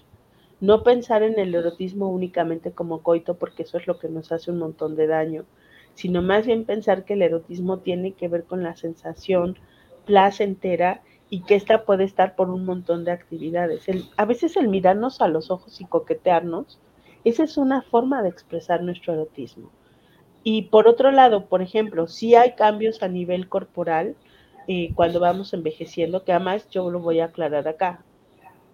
[0.60, 4.50] No pensar en el erotismo únicamente como coito, porque eso es lo que nos hace
[4.50, 5.46] un montón de daño,
[5.94, 9.60] sino más bien pensar que el erotismo tiene que ver con la sensación
[10.06, 13.86] placentera y que ésta puede estar por un montón de actividades.
[14.18, 16.80] a veces el mirarnos a los ojos y coquetearnos,
[17.24, 19.70] esa es una forma de expresar nuestro erotismo.
[20.44, 24.16] Y por otro lado, por ejemplo, si hay cambios a nivel corporal
[24.96, 28.04] cuando vamos envejeciendo, que además yo lo voy a aclarar acá.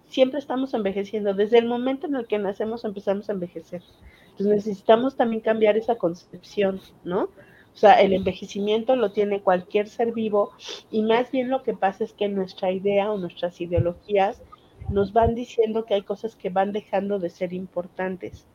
[0.06, 1.34] Siempre estamos envejeciendo.
[1.34, 3.82] Desde el momento en el que nacemos empezamos a envejecer.
[4.30, 7.24] Entonces necesitamos también cambiar esa concepción, ¿no?
[7.24, 10.52] O sea, el envejecimiento lo tiene cualquier ser vivo
[10.90, 14.42] y más bien lo que pasa es que nuestra idea o nuestras ideologías
[14.90, 18.46] nos van diciendo que hay cosas que van dejando de ser importantes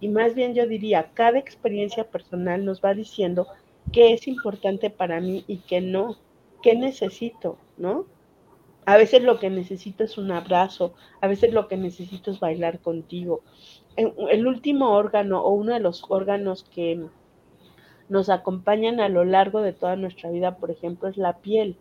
[0.00, 3.46] y más bien yo diría, cada experiencia personal nos va diciendo
[3.92, 6.16] qué es importante para mí y qué no,
[6.62, 8.06] qué necesito, ¿no?
[8.86, 12.80] A veces lo que necesito es un abrazo, a veces lo que necesito es bailar
[12.80, 13.42] contigo.
[13.96, 17.06] El último órgano o uno de los órganos que
[18.08, 21.76] nos acompañan a lo largo de toda nuestra vida, por ejemplo, es la piel.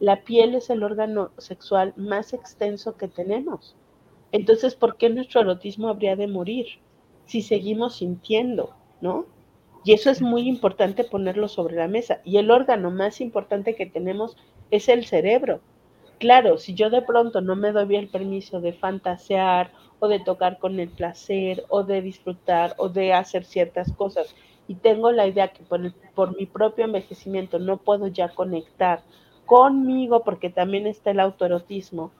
[0.00, 3.76] La piel es el órgano sexual más extenso que tenemos.
[4.32, 6.66] Entonces, ¿por qué nuestro erotismo habría de morir?
[7.26, 9.26] si seguimos sintiendo, ¿no?
[9.84, 12.20] Y eso es muy importante ponerlo sobre la mesa.
[12.24, 14.36] Y el órgano más importante que tenemos
[14.70, 15.60] es el cerebro.
[16.18, 20.58] Claro, si yo de pronto no me doy el permiso de fantasear o de tocar
[20.58, 24.34] con el placer o de disfrutar o de hacer ciertas cosas
[24.66, 29.02] y tengo la idea que por, por mi propio envejecimiento no puedo ya conectar
[29.44, 32.12] conmigo porque también está el autoerotismo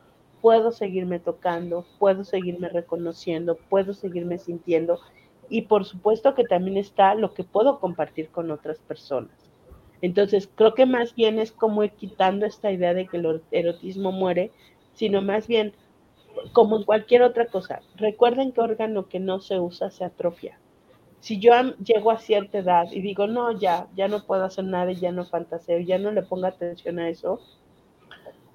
[0.45, 5.01] puedo seguirme tocando, puedo seguirme reconociendo, puedo seguirme sintiendo
[5.49, 9.33] y por supuesto que también está lo que puedo compartir con otras personas.
[10.03, 14.13] Entonces, creo que más bien es como ir quitando esta idea de que el erotismo
[14.13, 14.51] muere,
[14.93, 15.73] sino más bien
[16.53, 17.81] como cualquier otra cosa.
[17.97, 20.59] Recuerden que órgano que no se usa se atrofia.
[21.21, 24.93] Si yo llego a cierta edad y digo, no, ya, ya no puedo hacer nada
[24.93, 27.41] y ya no fantaseo, ya no le pongo atención a eso,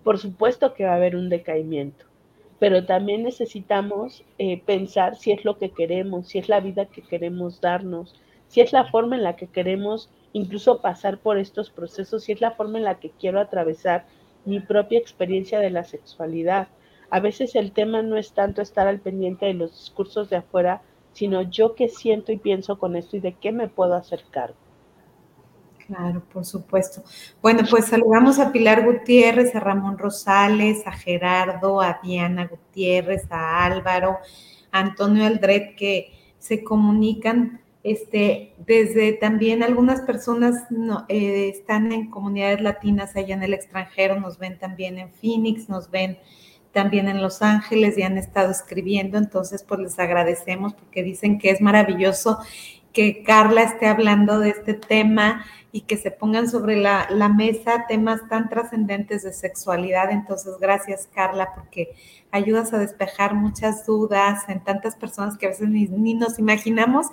[0.04, 2.06] por supuesto que va a haber un decaimiento.
[2.60, 7.02] Pero también necesitamos eh, pensar si es lo que queremos, si es la vida que
[7.02, 8.16] queremos darnos,
[8.48, 12.42] si es la forma en la que queremos incluso pasar por estos procesos, si es
[12.42, 14.06] la forma en la que quiero atravesar
[14.46, 16.68] mi propia experiencia de la sexualidad.
[17.10, 20.82] A veces el tema no es tanto estar al pendiente de los discursos de afuera,
[21.14, 24.69] sino yo qué siento y pienso con esto y de qué me puedo hacer cargo.
[25.90, 27.02] Claro, por supuesto.
[27.42, 33.66] Bueno, pues saludamos a Pilar Gutiérrez, a Ramón Rosales, a Gerardo, a Diana Gutiérrez, a
[33.66, 34.20] Álvaro,
[34.72, 40.64] a Antonio Aldred, que se comunican este, desde también algunas personas
[41.08, 45.90] eh, están en comunidades latinas allá en el extranjero, nos ven también en Phoenix, nos
[45.90, 46.20] ven
[46.72, 51.50] también en Los Ángeles y han estado escribiendo, entonces pues les agradecemos porque dicen que
[51.50, 52.38] es maravilloso
[52.94, 58.28] que Carla esté hablando de este tema y que se pongan sobre la, mesa temas
[58.28, 60.12] tan trascendentes de sexualidad.
[60.12, 61.96] Entonces, gracias Carla porque
[62.32, 67.08] ayudas a despejar muchas dudas en tantas personas que a veces ni, ni nos imaginamos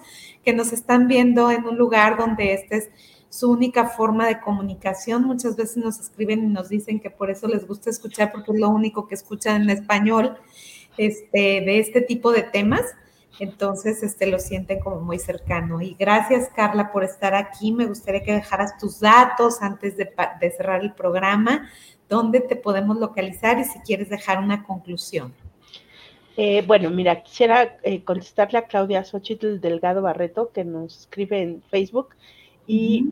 [0.44, 2.90] que nos están viendo en un lugar donde esta es
[3.28, 5.24] su única forma de comunicación.
[5.24, 8.58] Muchas veces nos escriben y nos dicen que por eso les gusta escuchar porque es
[8.58, 10.36] lo único que escuchan en español
[10.96, 12.82] este, de este tipo de temas.
[13.38, 15.80] Entonces, este, lo sienten como muy cercano.
[15.80, 17.72] Y gracias, Carla, por estar aquí.
[17.72, 20.10] Me gustaría que dejaras tus datos antes de,
[20.56, 21.68] cerrar el programa,
[22.08, 25.34] dónde te podemos localizar y si quieres dejar una conclusión.
[26.38, 31.62] Eh, bueno, mira, quisiera eh, contestarle a Claudia Xochitl Delgado Barreto, que nos escribe en
[31.70, 32.10] Facebook
[32.66, 33.10] y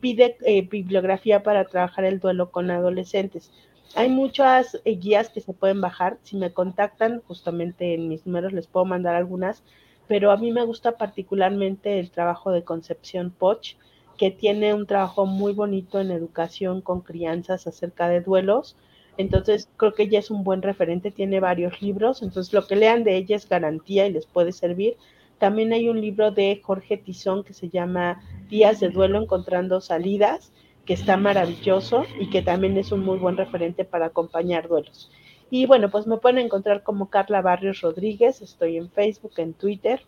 [0.00, 3.50] pide eh, bibliografía para trabajar el duelo con adolescentes.
[3.94, 6.18] Hay muchas eh, guías que se pueden bajar.
[6.22, 9.62] Si me contactan, justamente en mis números les puedo mandar algunas,
[10.08, 13.76] pero a mí me gusta particularmente el trabajo de Concepción Poch,
[14.16, 18.76] que tiene un trabajo muy bonito en educación con crianzas acerca de duelos.
[19.18, 23.02] Entonces, creo que ella es un buen referente, tiene varios libros, entonces lo que lean
[23.02, 24.96] de ella es garantía y les puede servir.
[25.38, 30.52] También hay un libro de Jorge Tizón que se llama Días de Duelo Encontrando Salidas,
[30.86, 35.10] que está maravilloso y que también es un muy buen referente para acompañar duelos.
[35.50, 40.02] Y bueno, pues me pueden encontrar como Carla Barrios Rodríguez, estoy en Facebook, en Twitter,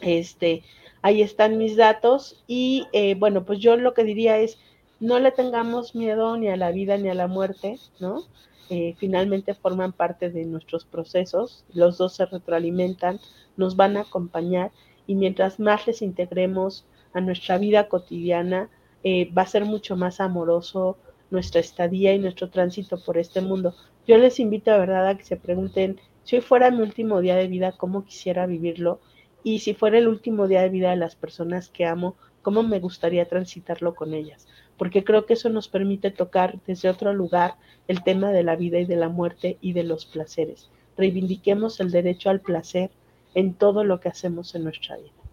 [0.00, 0.62] este,
[1.02, 4.58] ahí están mis datos y eh, bueno, pues yo lo que diría es,
[4.98, 8.22] no le tengamos miedo ni a la vida ni a la muerte, ¿no?
[8.70, 13.20] Eh, finalmente forman parte de nuestros procesos, los dos se retroalimentan,
[13.56, 14.72] nos van a acompañar
[15.06, 18.68] y mientras más les integremos a nuestra vida cotidiana,
[19.04, 20.98] eh, va a ser mucho más amoroso
[21.30, 23.74] nuestra estadía y nuestro tránsito por este mundo.
[24.06, 27.36] Yo les invito a verdad a que se pregunten, si hoy fuera mi último día
[27.36, 29.00] de vida, ¿cómo quisiera vivirlo?
[29.42, 32.80] Y si fuera el último día de vida de las personas que amo, ¿cómo me
[32.80, 34.48] gustaría transitarlo con ellas?
[34.76, 37.54] Porque creo que eso nos permite tocar desde otro lugar
[37.88, 40.70] el tema de la vida y de la muerte y de los placeres.
[40.96, 42.90] Reivindiquemos el derecho al placer
[43.34, 45.25] en todo lo que hacemos en nuestra vida.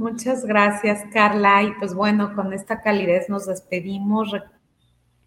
[0.00, 1.62] Muchas gracias, Carla.
[1.62, 4.32] Y pues bueno, con esta calidez nos despedimos.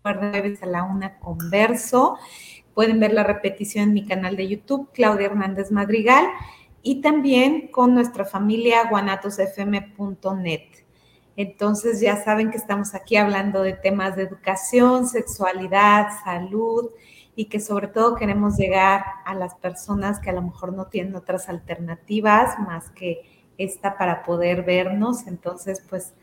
[0.04, 2.18] Recuerden a la una converso.
[2.74, 6.26] Pueden ver la repetición en mi canal de YouTube, Claudia Hernández Madrigal,
[6.82, 10.70] y también con nuestra familia guanatosfm.net.
[11.36, 16.90] Entonces ya saben que estamos aquí hablando de temas de educación, sexualidad, salud
[17.36, 21.16] y que sobre todo queremos llegar a las personas que a lo mejor no tienen
[21.16, 25.28] otras alternativas más que esta para poder vernos.
[25.28, 26.14] Entonces, pues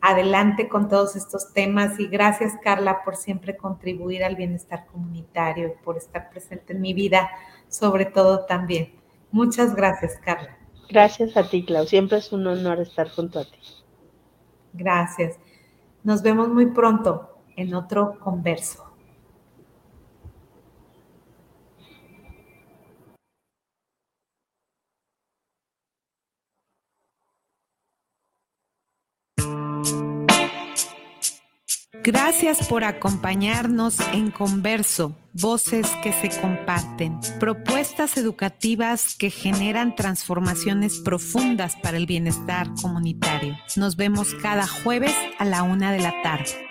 [0.00, 5.84] adelante con todos estos temas y gracias Carla por siempre contribuir al bienestar comunitario y
[5.84, 7.30] por estar presente en mi vida,
[7.68, 8.94] sobre todo también.
[9.30, 10.56] Muchas gracias Carla.
[10.88, 11.84] Gracias a ti, Clau.
[11.86, 13.58] Siempre es un honor estar junto a ti.
[14.72, 15.36] Gracias.
[16.04, 18.85] Nos vemos muy pronto en otro converso.
[32.06, 41.74] Gracias por acompañarnos en Converso, voces que se comparten, propuestas educativas que generan transformaciones profundas
[41.82, 43.56] para el bienestar comunitario.
[43.74, 46.66] Nos vemos cada jueves a la una de la tarde.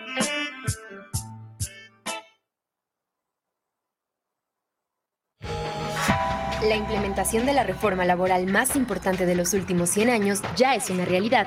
[6.66, 10.90] La implementación de la reforma laboral más importante de los últimos 100 años ya es
[10.90, 11.44] una realidad